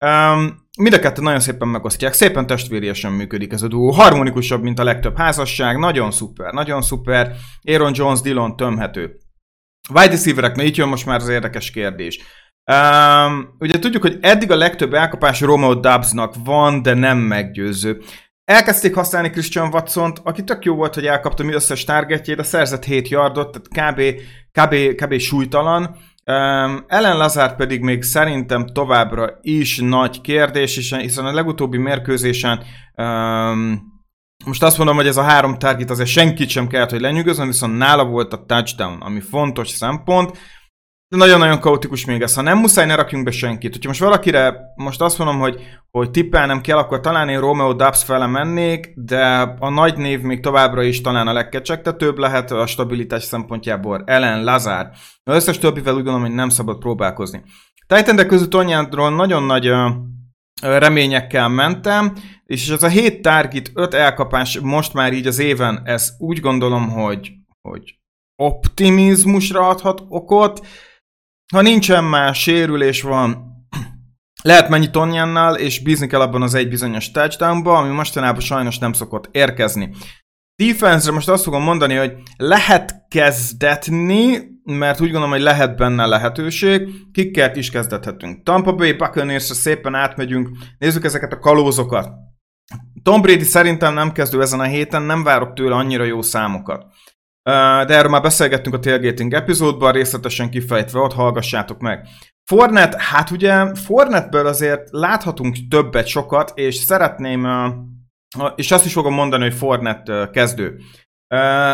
[0.05, 4.80] Um, mind a kettő nagyon szépen megosztják, szépen testvériesen működik ez a duó, harmonikusabb, mint
[4.80, 9.20] a legtöbb házasság, nagyon szuper, nagyon szuper, Aaron Jones, Dillon tömhető.
[9.93, 12.19] Wide receivereknél itt jön most már az érdekes kérdés.
[12.71, 18.01] Um, ugye tudjuk, hogy eddig a legtöbb elkapás Romeo Dubsnak van, de nem meggyőző.
[18.43, 22.83] Elkezdték használni Christian watson aki tök jó volt, hogy elkapta mi összes targetjét, a szerzett
[22.83, 24.21] 7 yardot, tehát kb,
[24.51, 25.83] kb, kb súlytalan.
[26.25, 32.63] Um, Ellen Lazard pedig még szerintem továbbra is nagy kérdés, hiszen a legutóbbi mérkőzésen
[32.95, 33.90] um,
[34.45, 37.77] most azt mondom, hogy ez a három target azért senkit sem kellett, hogy lenyűgözön, viszont
[37.77, 40.37] nála volt a touchdown, ami fontos szempont.
[41.07, 42.35] De nagyon-nagyon kaotikus még ez.
[42.35, 43.71] Ha nem muszáj, ne rakjunk be senkit.
[43.71, 45.61] Hogyha most valakire most azt mondom, hogy,
[45.91, 49.25] hogy tippelnem kell, akkor talán én Romeo Dubs fele mennék, de
[49.59, 54.03] a nagy név még továbbra is talán a legkecsegtetőbb lehet a stabilitás szempontjából.
[54.05, 54.89] Ellen Lazár.
[55.23, 57.43] Az összes többivel úgy gondolom, hogy nem szabad próbálkozni.
[57.87, 59.71] Titan között Onyádról nagyon nagy
[60.62, 66.14] reményekkel mentem, és ez a 7 target, 5 elkapás most már így az éven, ez
[66.18, 67.32] úgy gondolom, hogy,
[67.62, 67.95] hogy
[68.36, 70.68] optimizmusra adhat okot.
[71.53, 73.51] Ha nincsen más sérülés van,
[74.43, 78.93] lehet menni Tonjannal, és bízni kell abban az egy bizonyos touchdownba, ami mostanában sajnos nem
[78.93, 79.89] szokott érkezni.
[80.55, 86.89] Defense-re most azt fogom mondani, hogy lehet kezdetni, mert úgy gondolom, hogy lehet benne lehetőség.
[87.12, 88.43] Kikkert is kezdethetünk.
[88.43, 90.49] Tampa Bay buccaneers szépen átmegyünk.
[90.78, 92.09] Nézzük ezeket a kalózokat.
[93.03, 96.86] Tom Brady szerintem nem kezdő ezen a héten, nem várok tőle annyira jó számokat.
[97.43, 102.07] De erről már beszélgettünk a Tailgating epizódban, részletesen kifejtve, ott hallgassátok meg.
[102.45, 107.47] Fornet, hát ugye Fornetből azért láthatunk többet, sokat, és szeretném,
[108.55, 110.80] és azt is fogom mondani, hogy Fornet kezdő.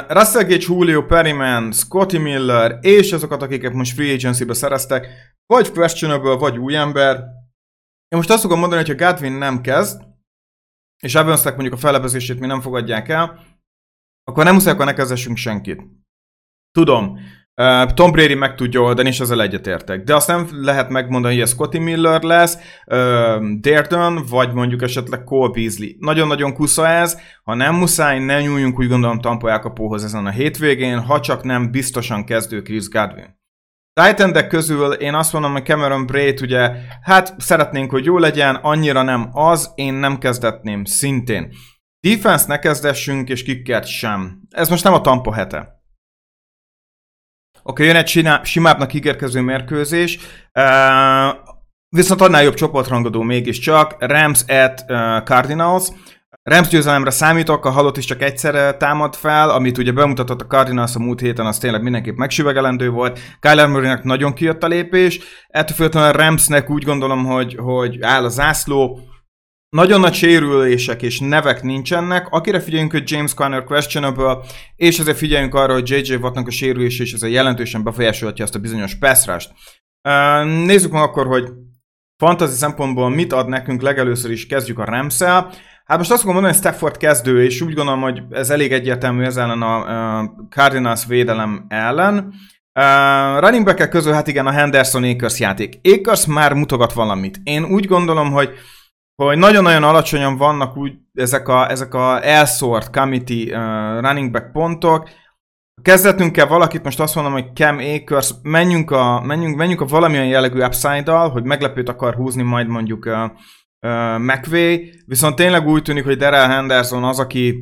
[0.08, 5.08] Russell Gage, Julio Perryman, Scotty Miller, és azokat, akiket most free agency-be szereztek,
[5.46, 7.16] vagy questionable, vagy új ember.
[8.08, 10.02] Én most azt fogom mondani, hogy ha Godwin nem kezd,
[11.04, 13.46] és Evansnek mondjuk a felebezését mi nem fogadják el,
[14.24, 15.84] akkor nem muszáj, akkor ne kezdessünk senkit.
[16.72, 17.20] Tudom,
[17.94, 20.04] Tom Brady meg tudja oldani, és ezzel egyetértek.
[20.04, 25.52] De azt nem lehet megmondani, hogy ez Scotty Miller lesz, uh, vagy mondjuk esetleg Cole
[25.54, 25.90] Beasley.
[26.00, 31.00] Nagyon-nagyon kusza ez, ha nem muszáj, ne nyúljunk úgy gondolom Tampa elkapóhoz ezen a hétvégén,
[31.00, 33.40] ha csak nem biztosan kezdő Chris Godwin.
[33.94, 39.02] titan közül én azt mondom, hogy Cameron Braid ugye, hát szeretnénk, hogy jó legyen, annyira
[39.02, 41.50] nem az, én nem kezdetném szintén.
[42.00, 44.42] Defense ne kezdessünk, és kickert sem.
[44.50, 45.77] Ez most nem a Tampa hete.
[47.70, 50.20] Oké, jön egy siná, simábbnak ígérkező mérkőzés,
[50.54, 51.36] uh,
[51.90, 54.86] viszont annál jobb csoportrangadó mégiscsak, Rams at
[55.26, 55.88] Cardinals.
[56.44, 60.96] Rams győzelemre számítok, a halott is csak egyszer támad fel, amit ugye bemutatott a Cardinals
[60.96, 63.20] a múlt héten, az tényleg mindenképp megsüvegelendő volt.
[63.40, 68.24] Kyler murray nagyon kijött a lépés, ettől függetlenül a Ramsnek úgy gondolom, hogy, hogy áll
[68.24, 69.00] a zászló,
[69.70, 74.38] nagyon nagy sérülések és nevek nincsenek, akire figyeljünk, hogy James Conner questionable,
[74.76, 78.60] és ezért figyeljünk arra, hogy JJ Wattnak a sérülés és ez jelentősen befolyásolhatja azt a
[78.60, 79.52] bizonyos pass rush-t.
[80.66, 81.50] Nézzük meg akkor, hogy
[82.18, 85.22] fantasy szempontból mit ad nekünk, legelőször is kezdjük a rams.
[85.86, 89.24] Hát most azt fogom mondani, hogy Stafford kezdő, és úgy gondolom, hogy ez elég egyértelmű
[89.24, 92.34] ez ellen a Cardinals védelem ellen.
[92.80, 95.80] Uh, running back közül, hát igen, a Henderson Akers játék.
[95.84, 97.40] Akers már mutogat valamit.
[97.44, 98.50] Én úgy gondolom, hogy
[99.24, 105.10] hogy nagyon-nagyon alacsonyan vannak úgy ezek a, ezek a elszórt committee uh, running back pontok.
[105.82, 110.26] Kezdetünk kell valakit, most azt mondom, hogy Cam Akers, menjünk a, menjünk, menjünk a valamilyen
[110.26, 113.24] jellegű upside-dal, hogy meglepőt akar húzni majd mondjuk uh,
[113.82, 117.56] uh, McVay, viszont tényleg úgy tűnik, hogy Darrell Henderson az, aki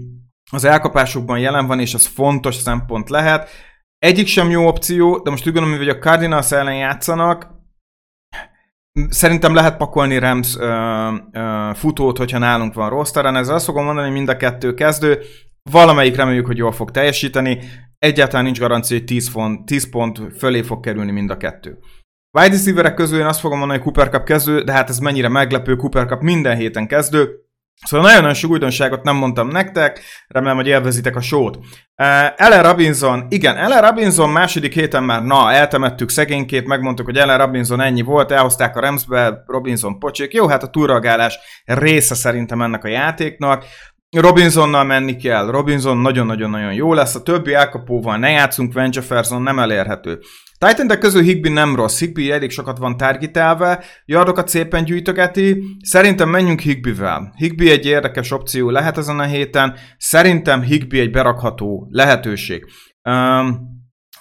[0.52, 3.50] az elkapásokban jelen van, és ez fontos szempont lehet.
[3.98, 7.55] Egyik sem jó opció, de most úgy gondolom, hogy a Cardinals ellen játszanak,
[9.10, 13.36] Szerintem lehet pakolni Rams ö, ö, futót, hogyha nálunk van rosteren.
[13.36, 15.22] Ezzel azt fogom mondani, hogy mind a kettő kezdő.
[15.72, 17.60] Valamelyik reméljük, hogy jól fog teljesíteni.
[18.00, 21.78] Egyáltalán nincs garancia, hogy 10 pont, 10 pont fölé fog kerülni mind a kettő.
[22.38, 25.30] Wide receiverek közül én azt fogom mondani, hogy Cooper Cup kezdő, de hát ez mennyire
[25.30, 27.45] meglepő, Cooper Cup minden héten kezdő.
[27.84, 31.56] Szóval nagyon-nagyon sok újdonságot nem mondtam nektek, remélem, hogy élvezitek a sót.
[31.56, 31.66] Uh,
[32.36, 37.82] Ellen Robinson, igen, Ellen Robinson második héten már, na, eltemettük szegénykét, megmondtuk, hogy Ellen Robinson
[37.82, 40.34] ennyi volt, elhozták a Ramsbe, Robinson pocsék.
[40.34, 43.66] Jó, hát a túragálás része szerintem ennek a játéknak.
[44.10, 45.46] Robinsonnal menni kell.
[45.46, 50.20] Robinson nagyon-nagyon-nagyon jó lesz, a többi elkapóval ne játszunk, Van Jefferson nem elérhető
[50.58, 56.60] titan közül Higby nem rossz, Higby elég sokat van targetálva, yardokat szépen gyűjtögeti, szerintem menjünk
[56.60, 57.34] Higbyvel.
[57.36, 62.66] Higby egy érdekes opció lehet ezen a héten, szerintem Higby egy berakható lehetőség.
[63.04, 63.74] Um,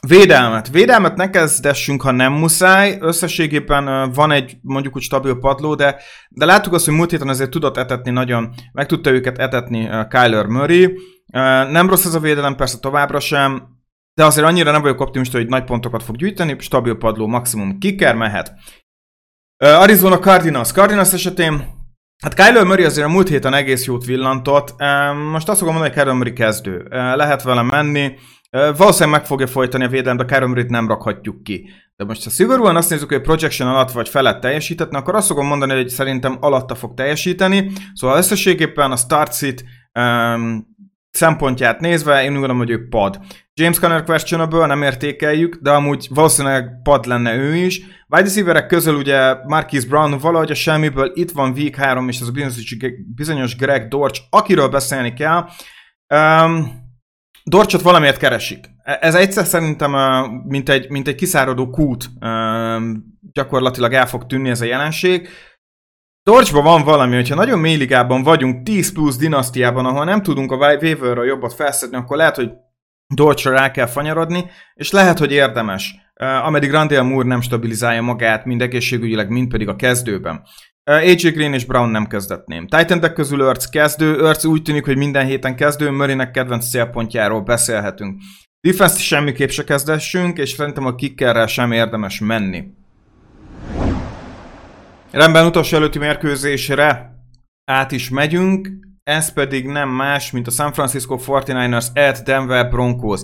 [0.08, 0.70] Védelmet.
[0.70, 2.96] Védelmet ne kezdessünk, ha nem muszáj.
[3.00, 5.96] Összességében van egy mondjuk úgy stabil padló, de,
[6.28, 10.46] de láttuk azt, hogy múlt héten azért tudott etetni nagyon, meg tudta őket etetni Kyler
[10.46, 10.98] Murray.
[11.70, 13.73] Nem rossz ez a védelem, persze továbbra sem
[14.14, 18.14] de azért annyira nem vagyok optimista, hogy nagy pontokat fog gyűjteni, stabil padló maximum kiker
[18.14, 18.52] mehet.
[19.56, 20.72] Arizona Cardinals.
[20.72, 21.82] Cardinals esetén
[22.22, 24.74] Hát Kyler Murray azért a múlt héten egész jót villantott.
[25.30, 26.86] Most azt fogom mondani, hogy Kyler Murray kezdő.
[26.90, 28.12] Lehet vele menni.
[28.50, 31.70] Valószínűleg meg fogja folytani a védelem, de Kyler Murray-t nem rakhatjuk ki.
[31.96, 35.46] De most ha szigorúan azt nézzük, hogy projection alatt vagy felett teljesítetne, akkor azt fogom
[35.46, 37.70] mondani, hogy szerintem alatta fog teljesíteni.
[37.94, 39.64] Szóval összességéppen a start sit
[39.98, 40.66] um,
[41.10, 43.18] szempontját nézve, én úgy gondolom, hogy ő pad.
[43.60, 47.78] James Conner questionable, nem értékeljük, de amúgy valószínűleg pad lenne ő is.
[48.08, 52.28] Wide receiverek közül ugye Marquis Brown valahogy a semmiből, itt van Week 3, és ez
[52.28, 52.32] a
[53.14, 55.48] bizonyos, Greg Dorch, akiről beszélni kell.
[56.14, 56.82] Um,
[57.44, 58.70] Dorcsot valamiért keresik.
[58.82, 59.90] E, ez egyszer szerintem
[60.46, 62.10] mint egy, mint egy kiszáradó kút
[63.32, 65.28] gyakorlatilag el fog tűnni ez a jelenség.
[66.22, 70.56] Dorcsban van valami, hogyha nagyon mély ligában vagyunk, 10 plusz dinasztiában, ahol nem tudunk a
[70.56, 72.50] waiver jobbat felszedni, akkor lehet, hogy
[73.14, 74.44] Dorcsra rá kell fanyarodni,
[74.74, 75.94] és lehet, hogy érdemes,
[76.42, 80.42] ameddig Randall Moore nem stabilizálja magát, mind egészségügyileg, mind pedig a kezdőben.
[80.84, 82.66] AJ Green és Brown nem kezdetném.
[82.66, 88.20] titan közül Örc kezdő, Örc úgy tűnik, hogy minden héten kezdő, Murraynek kedvenc célpontjáról beszélhetünk.
[88.60, 92.64] Defense semmiképp se kezdessünk, és szerintem a kickerrel sem érdemes menni.
[95.10, 97.10] Rendben, utolsó előtti mérkőzésre
[97.64, 98.68] át is megyünk,
[99.04, 103.20] ez pedig nem más, mint a San Francisco 49ers at Denver Broncos.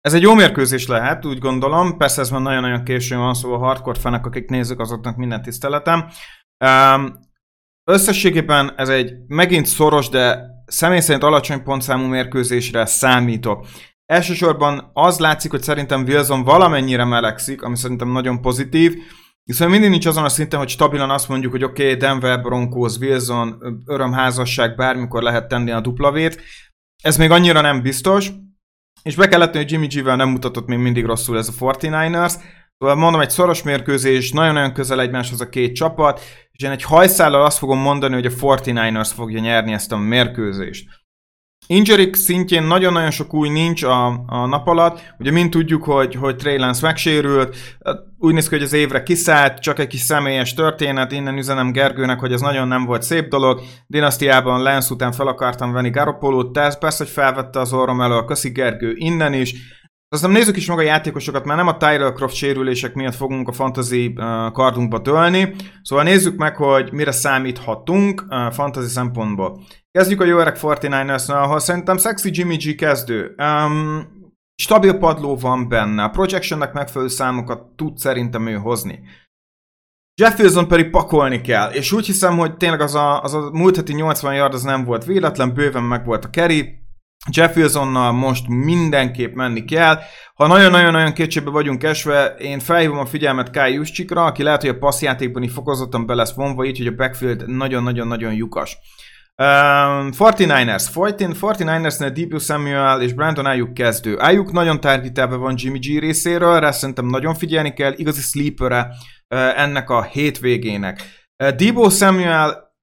[0.00, 3.98] Ez egy jó mérkőzés lehet, úgy gondolom, persze ez már nagyon-nagyon későn van, szóval hardcore
[3.98, 6.08] fenek, akik nézik, azoknak minden tiszteletem.
[7.90, 13.66] Összességében ez egy megint szoros, de személy szerint alacsony pontszámú mérkőzésre számítok.
[14.06, 18.94] Elsősorban az látszik, hogy szerintem Wilson valamennyire melegszik, ami szerintem nagyon pozitív,
[19.48, 22.96] Viszont mindig nincs azon a szinten, hogy stabilan azt mondjuk, hogy oké, okay, Denver, Broncos,
[22.96, 26.42] Wilson, örömházasság, bármikor lehet tenni a duplavét.
[27.02, 28.30] Ez még annyira nem biztos.
[29.02, 32.32] és be kellett, hogy Jimmy G-vel nem mutatott még mindig rosszul ez a 49ers,
[32.78, 36.20] Szóval mondom, egy szoros mérkőzés, nagyon-nagyon közel egymáshoz a két csapat,
[36.50, 40.88] és én egy hajszállal azt fogom mondani, hogy a 49ers fogja nyerni ezt a mérkőzést.
[41.70, 45.14] Injury szintjén nagyon-nagyon sok új nincs a, a nap alatt.
[45.18, 47.56] Ugye mind tudjuk, hogy, hogy Trey Lance megsérült,
[48.18, 52.20] úgy néz ki, hogy az évre kiszállt, csak egy kis személyes történet, innen üzenem Gergőnek,
[52.20, 53.60] hogy ez nagyon nem volt szép dolog.
[53.86, 58.92] Dinasztiában Lance után fel akartam venni Garoppolót, persze, hogy felvette az orrom elő, köszi Gergő
[58.94, 59.54] innen is.
[60.08, 63.52] Aztán nézzük is meg a játékosokat, mert nem a Tyrell Croft sérülések miatt fogunk a
[63.52, 64.12] fantasy
[64.52, 65.54] kardunkba dőlni.
[65.82, 69.60] Szóval nézzük meg, hogy mire számíthatunk fantasy szempontból.
[69.98, 73.34] Kezdjük a jó öreg 49ers ahol szerintem Sexy Jimmy G kezdő.
[73.38, 74.06] Um,
[74.62, 79.00] stabil padló van benne, a projectionnek megfelelő számokat tud szerintem ő hozni.
[80.20, 83.76] Jeff Wilson pedig pakolni kell, és úgy hiszem, hogy tényleg az a, az a múlt
[83.76, 86.78] heti 80 yard az nem volt véletlen, bőven meg volt a carry,
[87.30, 89.98] Jeff Wilsonnal most mindenképp menni kell.
[90.34, 94.78] Ha nagyon-nagyon-nagyon kétségbe vagyunk esve, én felhívom a figyelmet Kai Juszcsikra, aki lehet, hogy a
[94.78, 98.78] passzjátékban is fokozottan be lesz vonva, így, hogy a backfield nagyon-nagyon-nagyon lyukas.
[99.42, 100.88] Um, 49ers.
[100.94, 104.16] 49ersnél Deepu Samuel és Brandon Ayuk kezdő.
[104.16, 109.60] Ayuk nagyon targetelve van Jimmy G részéről, rá szerintem nagyon figyelni kell, igazi sleeper uh,
[109.60, 111.00] ennek a hétvégének.
[111.44, 112.74] Uh, Debo Samuel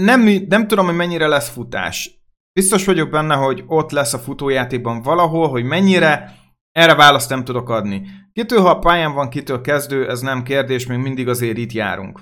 [0.00, 2.10] nem, nem tudom, hogy mennyire lesz futás.
[2.52, 6.34] Biztos vagyok benne, hogy ott lesz a futójátékban valahol, hogy mennyire,
[6.70, 8.06] erre választ nem tudok adni.
[8.32, 12.20] Kitől, ha a pályán van, kitől kezdő, ez nem kérdés, még mindig azért itt járunk.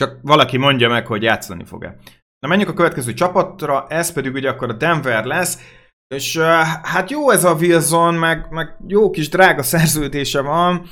[0.00, 1.96] Csak valaki mondja meg, hogy játszani fog-e.
[2.38, 5.58] Na menjünk a következő csapatra, ez pedig ugye akkor a Denver lesz,
[6.14, 6.38] és
[6.82, 10.86] hát jó ez a Wilson, meg, meg jó kis drága szerződése van,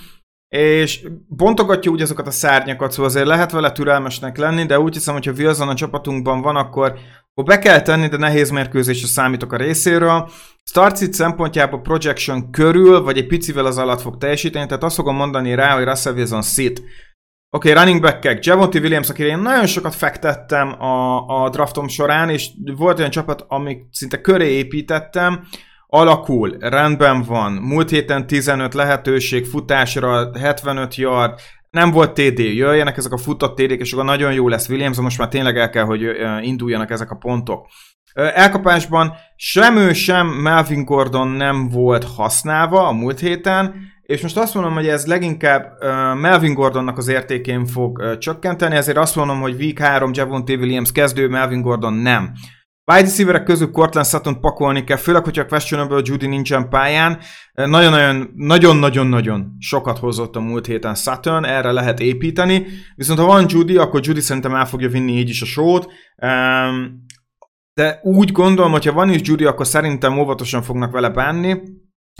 [0.54, 5.14] és bontogatja úgy azokat a szárnyakat, szóval azért lehet vele türelmesnek lenni, de úgy hiszem,
[5.14, 6.98] hogy ha Wilson a csapatunkban van, akkor,
[7.30, 10.30] akkor be kell tenni, de nehéz mérkőzésre számítok a részéről.
[10.64, 15.54] Starcit szempontjából projection körül, vagy egy picivel az alatt fog teljesíteni, tehát azt fogom mondani
[15.54, 16.82] rá, hogy Russell Wilson sit.
[17.50, 22.30] Oké, okay, running back-ek, Javonte Williams, akire én nagyon sokat fektettem a, a draftom során,
[22.30, 25.46] és volt olyan csapat, amik szinte köré építettem,
[25.86, 31.40] alakul, rendben van, múlt héten 15 lehetőség futásra, 75 yard,
[31.70, 35.18] nem volt TD, jöjjenek ezek a futott TD-k, és akkor nagyon jó lesz Williams, most
[35.18, 36.02] már tényleg el kell, hogy
[36.40, 37.66] induljanak ezek a pontok.
[38.14, 43.74] Elkapásban sem ő, sem Melvin Gordon nem volt használva a múlt héten,
[44.12, 45.72] és most azt mondom, hogy ez leginkább
[46.20, 51.28] Melvin Gordonnak az értékén fog csökkenteni, ezért azt mondom, hogy Week 3 Javonte Williams kezdő,
[51.28, 52.32] Melvin Gordon nem.
[52.92, 57.18] Wide receiverek közül Cortland Sutton pakolni kell, főleg, hogyha questionable Judy nincsen pályán.
[57.52, 62.66] Nagyon-nagyon-nagyon-nagyon sokat hozott a múlt héten Sutton, erre lehet építeni.
[62.94, 65.92] Viszont ha van Judy, akkor Judy szerintem el fogja vinni így is a sót.
[67.74, 71.62] De úgy gondolom, hogy ha van is Judy, akkor szerintem óvatosan fognak vele bánni.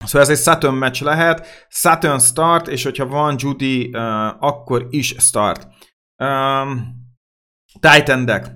[0.05, 1.47] Szóval ez egy Sutton meccs lehet.
[1.69, 3.91] Sutton start, és hogyha van Judy,
[4.39, 5.67] akkor is start.
[7.81, 8.51] Titan deck.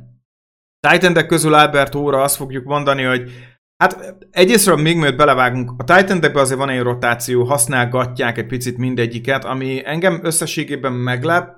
[0.89, 3.31] Titan közül Albert óra azt fogjuk mondani, hogy
[3.77, 9.45] hát egyrésztről még mielőtt belevágunk, a Titan azért van egy rotáció, használgatják egy picit mindegyiket,
[9.45, 11.57] ami engem összességében meglep,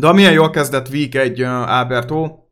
[0.00, 2.45] de amilyen jól kezdett Week 1 Alberto,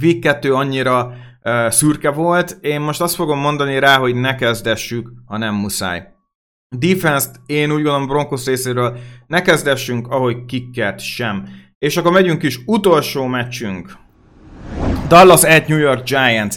[0.00, 1.14] Week 2 annyira
[1.44, 6.12] uh, szürke volt, én most azt fogom mondani rá, hogy ne kezdessük, ha nem muszáj.
[6.76, 11.48] Defense-t én úgy gondolom Broncos részéről ne kezdessünk, ahogy kicket sem.
[11.78, 13.92] És akkor megyünk is utolsó meccsünk.
[15.08, 16.56] Dallas at New York Giants.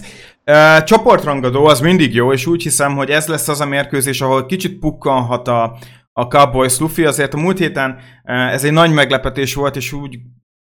[0.84, 4.80] Csoportrangadó az mindig jó, és úgy hiszem, hogy ez lesz az a mérkőzés, ahol kicsit
[4.80, 5.78] pukkanhat a,
[6.14, 7.06] a Cowboys Luffy.
[7.06, 10.20] Azért a múlt héten ez egy nagy meglepetés volt, és úgy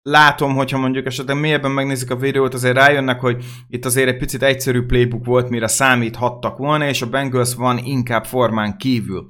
[0.03, 4.43] látom, hogyha mondjuk esetleg mélyebben megnézik a videót, azért rájönnek, hogy itt azért egy picit
[4.43, 9.27] egyszerű playbook volt, mire számíthattak volna, és a Bengals van inkább formán kívül.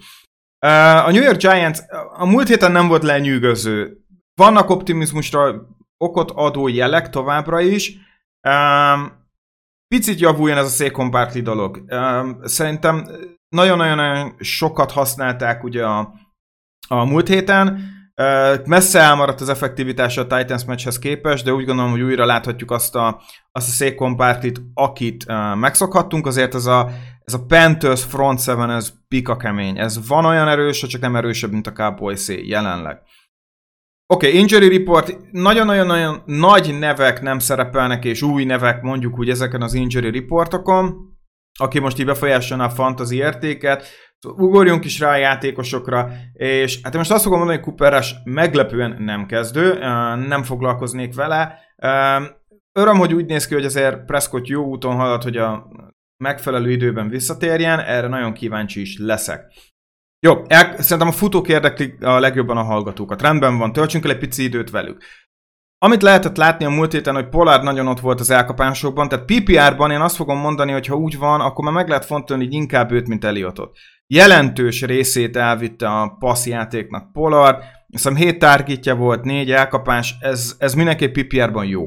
[1.06, 1.80] A New York Giants
[2.14, 3.98] a múlt héten nem volt lenyűgöző.
[4.36, 5.68] Vannak optimizmusra
[5.98, 7.98] okot adó jelek továbbra is,
[9.88, 11.84] picit javuljon ez a Saquon Barkley dolog.
[12.44, 13.08] Szerintem
[13.50, 16.14] nagyon-nagyon sokat használták ugye a,
[16.88, 17.93] a múlt héten,
[18.66, 22.96] messze elmaradt az effektivitása a Titans meccshez képest, de úgy gondolom, hogy újra láthatjuk azt
[22.96, 26.90] a, azt a Saquon Barkley-t, akit uh, megszokhattunk, azért ez a,
[27.26, 29.80] ez a Panthers front seven, ez pika kemény.
[29.80, 33.02] Ez van olyan erős, csak nem erősebb, mint a cowboys jelenleg.
[34.14, 39.62] Oké, okay, injury report, nagyon-nagyon-nagyon nagy nevek nem szerepelnek, és új nevek mondjuk úgy ezeken
[39.62, 40.96] az injury reportokon,
[41.60, 43.88] aki most így befolyásolna a fantasy értéket,
[44.26, 49.26] ugorjunk is rá a játékosokra, és hát most azt fogom mondani, hogy Cooperes meglepően nem
[49.26, 49.80] kezdő,
[50.28, 51.60] nem foglalkoznék vele.
[52.80, 55.68] Öröm, hogy úgy néz ki, hogy azért Prescott jó úton halad, hogy a
[56.24, 59.54] megfelelő időben visszatérjen, erre nagyon kíváncsi is leszek.
[60.20, 63.22] Jó, el, szerintem a futók érdeklik a legjobban a hallgatókat.
[63.22, 65.04] Rendben van, töltsünk el egy pici időt velük.
[65.78, 69.92] Amit lehetett látni a múlt héten, hogy Pollard nagyon ott volt az elkapásokban, tehát PPR-ban
[69.92, 73.08] én azt fogom mondani, hogy ha úgy van, akkor már meg lehet fontolni inkább őt,
[73.08, 73.78] mint Eliotot.
[74.08, 81.18] Jelentős részét elvitte a passzjátéknak Pollard, hiszem 7 targetja volt, 4 elkapás, ez, ez mindenképp
[81.18, 81.86] PPR-ban jó.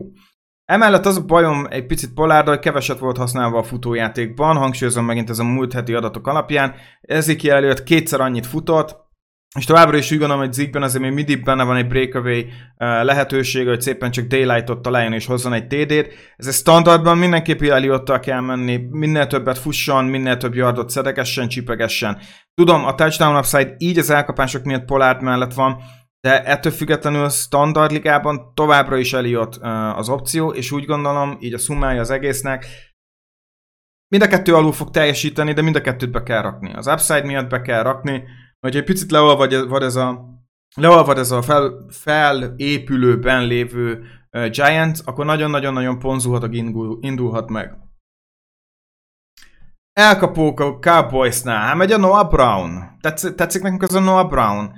[0.64, 5.30] Emellett az a bajom egy picit Pollard, hogy keveset volt használva a futójátékban, hangsúlyozom megint
[5.30, 6.74] ez a múlt heti adatok alapján.
[7.00, 9.05] Ezekiel előtt kétszer annyit futott,
[9.54, 12.48] és továbbra is úgy gondolom, hogy Zigben azért még mindig benne van egy breakaway uh,
[12.78, 16.08] lehetőség, hogy szépen csak Daylight-ot találjon és hozzon egy TD-t.
[16.36, 22.18] Ez egy standardban mindenképp Eliottal kell menni, minél többet fusson, minél több yardot szedegessen, csipegessen.
[22.54, 25.82] Tudom, a touchdown upside így az elkapások miatt Pollard mellett van,
[26.20, 29.56] de ettől függetlenül standard ligában továbbra is Eliott
[29.96, 32.66] az opció, és úgy gondolom, így a szumája az egésznek,
[34.08, 36.72] mind a kettő alul fog teljesíteni, de mind a kettőt be kell rakni.
[36.74, 38.22] Az upside miatt be kell rakni,
[38.60, 40.34] hogy egy picit leolvad ez a
[40.76, 47.74] leolvad ez a fel, felépülőben lévő uh, Giant, akkor nagyon-nagyon-nagyon ponzulhat, indul, indulhat meg.
[49.92, 52.98] Elkapók a Cowboysnál, hát megy a Noah Brown.
[53.00, 54.72] Tetsz, tetszik nekünk az a Noah Brown?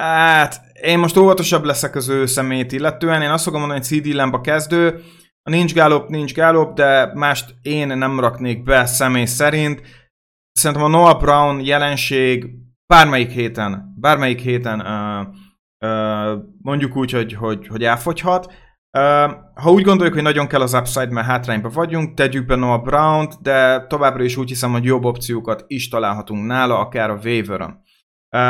[0.00, 3.22] Hát, én most óvatosabb leszek az ő szemét illetően.
[3.22, 5.02] Én azt fogom mondani, hogy CD Lamb a kezdő.
[5.42, 9.82] A nincs gálop, nincs gálop, de mást én nem raknék be személy szerint.
[10.52, 15.26] Szerintem a Noah Brown jelenség bármelyik héten, bármelyik héten uh,
[15.88, 18.52] uh, mondjuk úgy, hogy, hogy, hogy elfogyhat.
[18.98, 22.82] Uh, ha úgy gondoljuk, hogy nagyon kell az upside, mert hátrányba vagyunk, tegyük be Noah
[22.82, 27.82] Brown-t, de továbbra is úgy hiszem, hogy jobb opciókat is találhatunk nála, akár a waiver
[28.34, 28.40] Uh,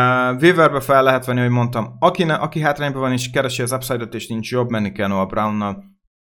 [0.41, 4.15] Weaverbe fel lehet venni, hogy mondtam, aki, ne, aki hátrányban van és keresi az upside-ot
[4.15, 5.85] és nincs jobb, menni kell Noah Brownnal,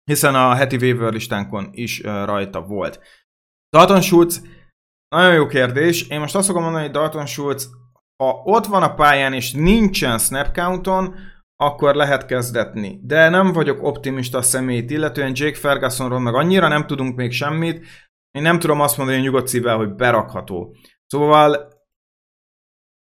[0.03, 2.99] hiszen a heti waiver listánkon is uh, rajta volt.
[3.69, 4.41] Dalton Schultz,
[5.15, 6.07] nagyon jó kérdés.
[6.07, 7.69] Én most azt fogom mondani, hogy Dalton Schultz,
[8.17, 11.15] ha ott van a pályán és nincsen snap counton,
[11.55, 12.99] akkor lehet kezdetni.
[13.03, 17.85] De nem vagyok optimista a személyt, illetően Jake Fergusonról meg annyira nem tudunk még semmit,
[18.31, 20.75] én nem tudom azt mondani nyugodt szívvel, hogy berakható.
[21.05, 21.75] Szóval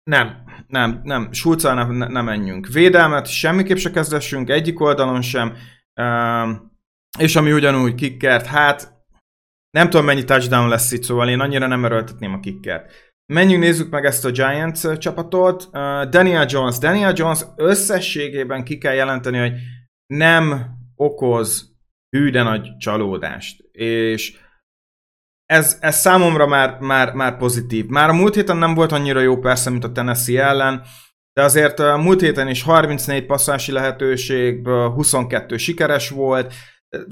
[0.03, 1.31] nem, nem, nem.
[1.31, 2.67] Schulzal nem, ne, nem menjünk.
[2.67, 5.57] Védelmet semmiképp se kezdessünk, egyik oldalon sem.
[6.01, 6.49] Uh,
[7.19, 9.05] és ami ugyanúgy kickert, hát
[9.69, 13.12] nem tudom mennyi touchdown lesz itt, szóval én annyira nem erőltetném a kickert.
[13.25, 15.69] Menjünk, nézzük meg ezt a Giants csapatot.
[16.09, 16.77] Daniel Jones.
[16.77, 19.53] Daniel Jones összességében ki kell jelenteni, hogy
[20.05, 20.65] nem
[20.95, 21.71] okoz
[22.09, 23.63] hű de nagy csalódást.
[23.71, 24.37] És
[25.45, 27.85] ez, ez számomra már, már, már pozitív.
[27.85, 30.83] Már a múlt héten nem volt annyira jó persze, mint a Tennessee ellen,
[31.33, 36.53] de azért a múlt héten is 34 passzási lehetőségből 22 sikeres volt,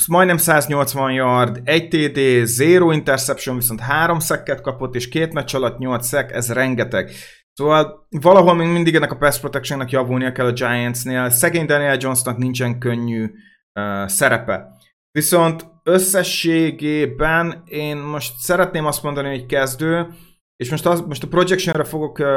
[0.07, 2.19] majdnem 180 yard, 1 TD,
[2.57, 7.11] 0 interception, viszont 3 szekket kapott, és két meccs alatt 8 szek, ez rengeteg.
[7.53, 11.29] Szóval valahol még mindig ennek a pass protectionnek javulnia kell a Giantsnél.
[11.29, 14.67] Szegény Daniel Jonesnak nincsen könnyű uh, szerepe.
[15.11, 20.07] Viszont összességében én most szeretném azt mondani, hogy kezdő,
[20.55, 22.27] és most, az, most a projectionre fogok uh,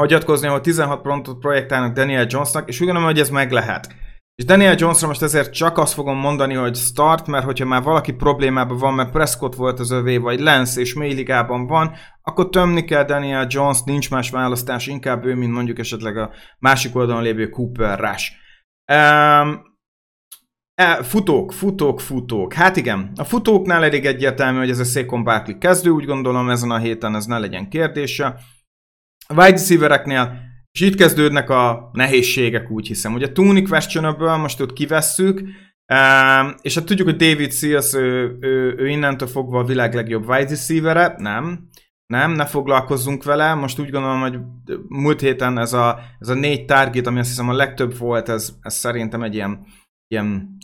[0.00, 3.94] hagyatkozni, ahol 16 pontot projektálnak Daniel Jonesnak, és úgy gondolom, hogy ez meg lehet.
[4.34, 8.12] És Daniel Jonesra most ezért csak azt fogom mondani, hogy start, mert hogyha már valaki
[8.12, 12.84] problémában van, mert Prescott volt az övé, vagy Lance és mély ligában van, akkor tömni
[12.84, 17.48] kell Daniel Jones, nincs más választás, inkább ő, mint mondjuk esetleg a másik oldalon lévő
[17.48, 18.32] Cooper Rush.
[18.92, 19.72] Um,
[20.74, 22.52] E, futók, futók, futók.
[22.52, 26.70] Hát igen, a futóknál elég egyértelmű, hogy ez a Székon Barkley kezdő, úgy gondolom ezen
[26.70, 28.26] a héten ez ne legyen kérdése.
[29.26, 30.43] A wide receivereknél,
[30.74, 33.14] és itt kezdődnek a nehézségek, úgy hiszem.
[33.14, 35.42] Ugye Tony questionable, most ott kivesszük,
[36.60, 40.48] és hát tudjuk, hogy David Seals, ő, ő, ő innentől fogva a világ legjobb wide
[40.48, 41.68] receivere, nem,
[42.06, 43.54] nem, ne foglalkozzunk vele.
[43.54, 44.38] Most úgy gondolom, hogy
[44.88, 48.54] múlt héten ez a, ez a négy target, ami azt hiszem a legtöbb volt, ez,
[48.60, 49.66] ez szerintem egy ilyen
[50.08, 50.56] ilyen,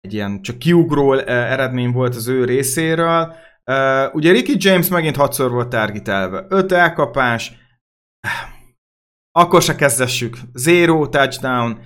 [0.00, 3.34] egy ilyen csak kiugró eh, eredmény volt az ő részéről.
[4.12, 6.46] Ugye Ricky James megint hatszor volt targetelve.
[6.48, 7.52] Öt elkapás,
[9.36, 10.36] akkor se kezdessük.
[10.54, 11.78] Zero touchdown,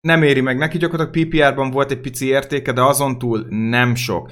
[0.00, 4.30] nem éri meg neki, gyakorlatilag PPR-ban volt egy pici értéke, de azon túl nem sok.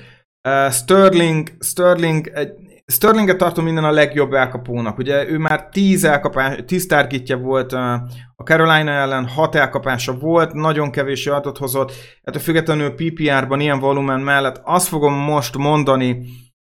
[0.49, 2.51] Uh, Sterling, Sterling egy,
[2.87, 4.99] Sterlinget tartom minden a legjobb elkapónak.
[4.99, 10.91] Ugye ő már 10 elkapás, 10 targetja volt a Carolina ellen, 6 elkapása volt, nagyon
[10.91, 11.93] kevés adatot hozott.
[12.23, 16.27] A függetlenül PPR-ban ilyen volumen mellett azt fogom most mondani,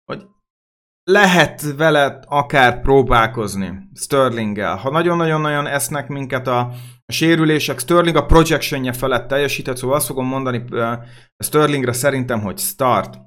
[0.05, 0.23] hogy
[1.09, 4.75] lehet vele akár próbálkozni Sterlinggel.
[4.75, 6.71] Ha nagyon-nagyon-nagyon esznek minket a,
[7.07, 10.93] sérülések, Sterling a projectionje felett teljesített, szóval azt fogom mondani uh,
[11.43, 13.17] Sterlingre szerintem, hogy start.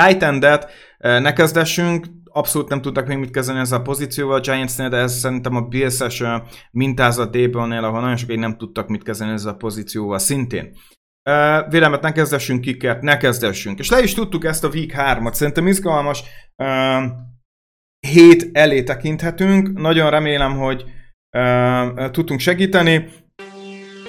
[0.00, 4.96] Titan-det ne kezdessünk, abszolút nem tudtak még mit kezdeni ezzel a pozícióval a Giantsnél, de
[4.96, 6.22] ez szerintem a Bills-es
[6.70, 10.72] mintázat Dable-nél, ahol nagyon sokáig nem tudtak mit kezdeni ezzel a pozícióval szintén.
[11.30, 13.78] Uh, vélemet ne kezdessünk, kikert ne kezdessünk.
[13.78, 15.32] És le is tudtuk ezt a Week 3-at.
[15.32, 16.26] Szerintem izgalmas uh,
[18.06, 19.78] hét elé tekinthetünk.
[19.78, 20.84] Nagyon remélem, hogy
[22.10, 23.08] tudtunk segíteni.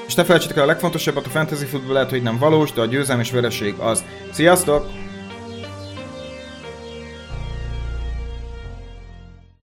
[0.08, 2.86] És ne felejtsétek el a legfontosabbat, a fantasy futball lehet, hogy nem valós, de a
[2.86, 4.04] győzelem és vereség az.
[4.32, 5.03] Sziasztok!